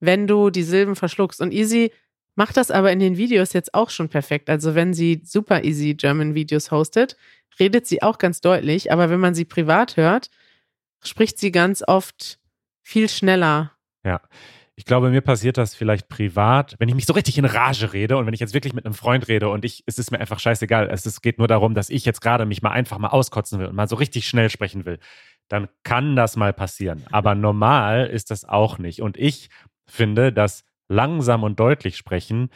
wenn 0.00 0.26
du 0.26 0.50
die 0.50 0.64
Silben 0.64 0.96
verschluckst. 0.96 1.40
Und 1.40 1.52
Easy 1.52 1.92
macht 2.34 2.56
das 2.56 2.72
aber 2.72 2.90
in 2.90 2.98
den 2.98 3.16
Videos 3.16 3.52
jetzt 3.52 3.74
auch 3.74 3.90
schon 3.90 4.08
perfekt. 4.08 4.50
Also 4.50 4.74
wenn 4.74 4.92
sie 4.92 5.22
super 5.24 5.62
easy 5.62 5.94
German 5.94 6.34
Videos 6.34 6.72
hostet, 6.72 7.16
redet 7.60 7.86
sie 7.86 8.02
auch 8.02 8.18
ganz 8.18 8.40
deutlich. 8.40 8.90
Aber 8.90 9.08
wenn 9.08 9.20
man 9.20 9.34
sie 9.36 9.44
privat 9.44 9.96
hört, 9.96 10.30
spricht 11.02 11.38
sie 11.38 11.52
ganz 11.52 11.82
oft 11.86 12.38
viel 12.82 13.08
schneller. 13.08 13.72
Ich 14.74 14.86
glaube, 14.86 15.10
mir 15.10 15.20
passiert 15.20 15.58
das 15.58 15.74
vielleicht 15.74 16.08
privat, 16.08 16.76
wenn 16.78 16.88
ich 16.88 16.94
mich 16.94 17.04
so 17.04 17.12
richtig 17.12 17.36
in 17.36 17.44
Rage 17.44 17.92
rede 17.92 18.16
und 18.16 18.26
wenn 18.26 18.32
ich 18.32 18.40
jetzt 18.40 18.54
wirklich 18.54 18.72
mit 18.72 18.86
einem 18.86 18.94
Freund 18.94 19.28
rede 19.28 19.50
und 19.50 19.64
ich, 19.66 19.84
es 19.86 19.98
ist 19.98 20.10
mir 20.10 20.18
einfach 20.18 20.38
scheißegal. 20.38 20.88
Es 20.90 21.04
ist, 21.04 21.20
geht 21.20 21.38
nur 21.38 21.46
darum, 21.46 21.74
dass 21.74 21.90
ich 21.90 22.06
jetzt 22.06 22.22
gerade 22.22 22.46
mich 22.46 22.62
mal 22.62 22.70
einfach 22.70 22.98
mal 22.98 23.10
auskotzen 23.10 23.60
will 23.60 23.66
und 23.66 23.76
mal 23.76 23.86
so 23.86 23.96
richtig 23.96 24.26
schnell 24.26 24.48
sprechen 24.48 24.86
will. 24.86 24.98
Dann 25.48 25.68
kann 25.82 26.16
das 26.16 26.36
mal 26.36 26.54
passieren. 26.54 27.04
Aber 27.10 27.34
normal 27.34 28.06
ist 28.06 28.30
das 28.30 28.44
auch 28.44 28.78
nicht. 28.78 29.02
Und 29.02 29.18
ich 29.18 29.50
finde, 29.86 30.32
dass 30.32 30.64
langsam 30.88 31.42
und 31.44 31.60
deutlich 31.60 31.98
sprechen 31.98 32.48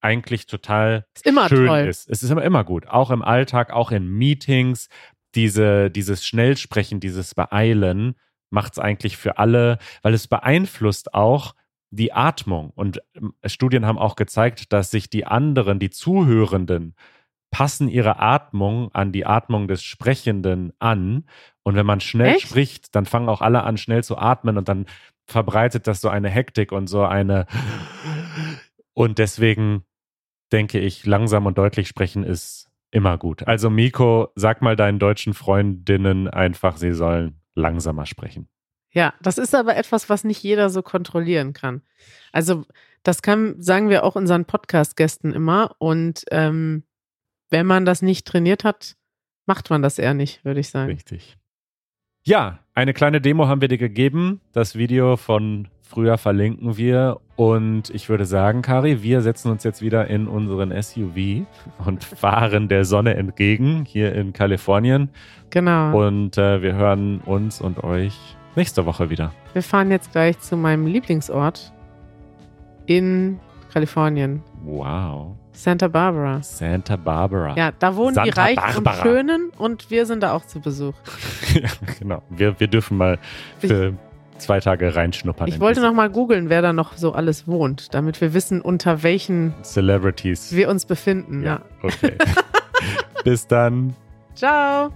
eigentlich 0.00 0.46
total 0.46 1.04
Ist 1.14 1.24
schön 1.48 1.66
toll. 1.66 1.80
ist. 1.80 2.08
Es 2.08 2.22
ist 2.22 2.30
immer, 2.30 2.44
immer 2.44 2.62
gut. 2.62 2.86
Auch 2.86 3.10
im 3.10 3.22
Alltag, 3.22 3.72
auch 3.72 3.90
in 3.90 4.06
Meetings. 4.06 4.88
Diese, 5.36 5.90
dieses 5.90 6.26
Schnellsprechen, 6.26 6.98
dieses 6.98 7.34
Beeilen 7.34 8.16
macht 8.50 8.72
es 8.72 8.78
eigentlich 8.78 9.16
für 9.16 9.38
alle, 9.38 9.78
weil 10.02 10.14
es 10.14 10.26
beeinflusst 10.26 11.14
auch 11.14 11.54
die 11.90 12.12
Atmung. 12.12 12.70
Und 12.74 13.00
ähm, 13.14 13.34
Studien 13.44 13.86
haben 13.86 13.98
auch 13.98 14.16
gezeigt, 14.16 14.72
dass 14.72 14.90
sich 14.90 15.08
die 15.10 15.26
anderen, 15.26 15.78
die 15.78 15.90
Zuhörenden, 15.90 16.94
passen 17.50 17.88
ihre 17.88 18.18
Atmung 18.18 18.92
an 18.92 19.12
die 19.12 19.24
Atmung 19.24 19.68
des 19.68 19.82
Sprechenden 19.82 20.72
an. 20.78 21.24
Und 21.62 21.74
wenn 21.74 21.86
man 21.86 22.00
schnell 22.00 22.34
Echt? 22.34 22.48
spricht, 22.48 22.94
dann 22.94 23.06
fangen 23.06 23.28
auch 23.28 23.40
alle 23.40 23.62
an, 23.62 23.78
schnell 23.78 24.04
zu 24.04 24.18
atmen 24.18 24.58
und 24.58 24.68
dann 24.68 24.86
verbreitet 25.26 25.86
das 25.86 26.00
so 26.00 26.08
eine 26.08 26.28
Hektik 26.28 26.72
und 26.72 26.86
so 26.86 27.04
eine. 27.04 27.46
Und 28.92 29.18
deswegen 29.18 29.84
denke 30.52 30.78
ich, 30.78 31.06
langsam 31.06 31.46
und 31.46 31.58
deutlich 31.58 31.88
sprechen 31.88 32.24
ist 32.24 32.68
immer 32.90 33.18
gut. 33.18 33.46
Also 33.46 33.70
Miko, 33.70 34.28
sag 34.34 34.62
mal 34.62 34.76
deinen 34.76 34.98
deutschen 34.98 35.34
Freundinnen 35.34 36.28
einfach, 36.28 36.76
sie 36.76 36.92
sollen 36.92 37.40
langsamer 37.54 38.06
sprechen. 38.06 38.48
Ja, 38.90 39.14
das 39.20 39.38
ist 39.38 39.54
aber 39.54 39.76
etwas, 39.76 40.08
was 40.08 40.24
nicht 40.24 40.42
jeder 40.42 40.70
so 40.70 40.82
kontrollieren 40.82 41.52
kann. 41.52 41.82
Also 42.32 42.64
das 43.02 43.22
kann, 43.22 43.60
sagen 43.60 43.90
wir 43.90 44.04
auch 44.04 44.16
unseren 44.16 44.46
Podcast-Gästen 44.46 45.32
immer. 45.32 45.76
Und 45.78 46.24
ähm, 46.30 46.84
wenn 47.50 47.66
man 47.66 47.84
das 47.84 48.02
nicht 48.02 48.26
trainiert 48.26 48.64
hat, 48.64 48.96
macht 49.44 49.70
man 49.70 49.82
das 49.82 49.98
eher 49.98 50.14
nicht, 50.14 50.44
würde 50.44 50.60
ich 50.60 50.70
sagen. 50.70 50.90
Richtig. 50.90 51.36
Ja, 52.28 52.58
eine 52.74 52.92
kleine 52.92 53.20
Demo 53.20 53.46
haben 53.46 53.60
wir 53.60 53.68
dir 53.68 53.78
gegeben. 53.78 54.40
Das 54.52 54.74
Video 54.74 55.16
von 55.16 55.68
früher 55.80 56.18
verlinken 56.18 56.76
wir. 56.76 57.20
Und 57.36 57.90
ich 57.90 58.08
würde 58.08 58.24
sagen, 58.24 58.62
Kari, 58.62 59.00
wir 59.04 59.20
setzen 59.20 59.48
uns 59.48 59.62
jetzt 59.62 59.80
wieder 59.80 60.08
in 60.08 60.26
unseren 60.26 60.72
SUV 60.82 61.46
und 61.86 62.02
fahren 62.18 62.66
der 62.66 62.84
Sonne 62.84 63.14
entgegen 63.14 63.84
hier 63.86 64.12
in 64.12 64.32
Kalifornien. 64.32 65.10
Genau. 65.50 65.96
Und 65.96 66.36
äh, 66.36 66.62
wir 66.62 66.74
hören 66.74 67.20
uns 67.20 67.60
und 67.60 67.84
euch 67.84 68.18
nächste 68.56 68.86
Woche 68.86 69.08
wieder. 69.08 69.32
Wir 69.52 69.62
fahren 69.62 69.92
jetzt 69.92 70.10
gleich 70.10 70.36
zu 70.40 70.56
meinem 70.56 70.88
Lieblingsort 70.88 71.72
in 72.86 73.38
Kalifornien, 73.72 74.42
Wow. 74.64 75.36
Santa 75.56 75.88
Barbara. 75.88 76.42
Santa 76.42 76.96
Barbara. 76.96 77.54
Ja, 77.56 77.72
da 77.78 77.96
wohnen 77.96 78.14
die 78.14 78.30
Santa 78.30 78.42
Reichen 78.42 78.84
Barbara. 78.84 78.96
und 78.96 79.02
Schönen 79.02 79.50
und 79.56 79.90
wir 79.90 80.06
sind 80.06 80.22
da 80.22 80.32
auch 80.32 80.44
zu 80.44 80.60
Besuch. 80.60 80.94
Ja, 81.54 81.70
genau. 81.98 82.22
Wir, 82.28 82.60
wir 82.60 82.66
dürfen 82.66 82.98
mal 82.98 83.18
für 83.58 83.94
zwei 84.36 84.60
Tage 84.60 84.94
reinschnuppern. 84.94 85.48
Ich 85.48 85.58
wollte 85.58 85.80
diese 85.80 85.86
noch 85.86 85.94
mal 85.94 86.10
googeln, 86.10 86.50
wer 86.50 86.60
da 86.60 86.74
noch 86.74 86.94
so 86.96 87.12
alles 87.12 87.48
wohnt, 87.48 87.94
damit 87.94 88.20
wir 88.20 88.34
wissen, 88.34 88.60
unter 88.60 89.02
welchen 89.02 89.54
Celebrities. 89.62 90.54
wir 90.54 90.68
uns 90.68 90.84
befinden. 90.84 91.42
Ja. 91.42 91.48
ja, 91.48 91.60
okay. 91.82 92.12
Bis 93.24 93.46
dann. 93.46 93.94
Ciao. 94.34 94.90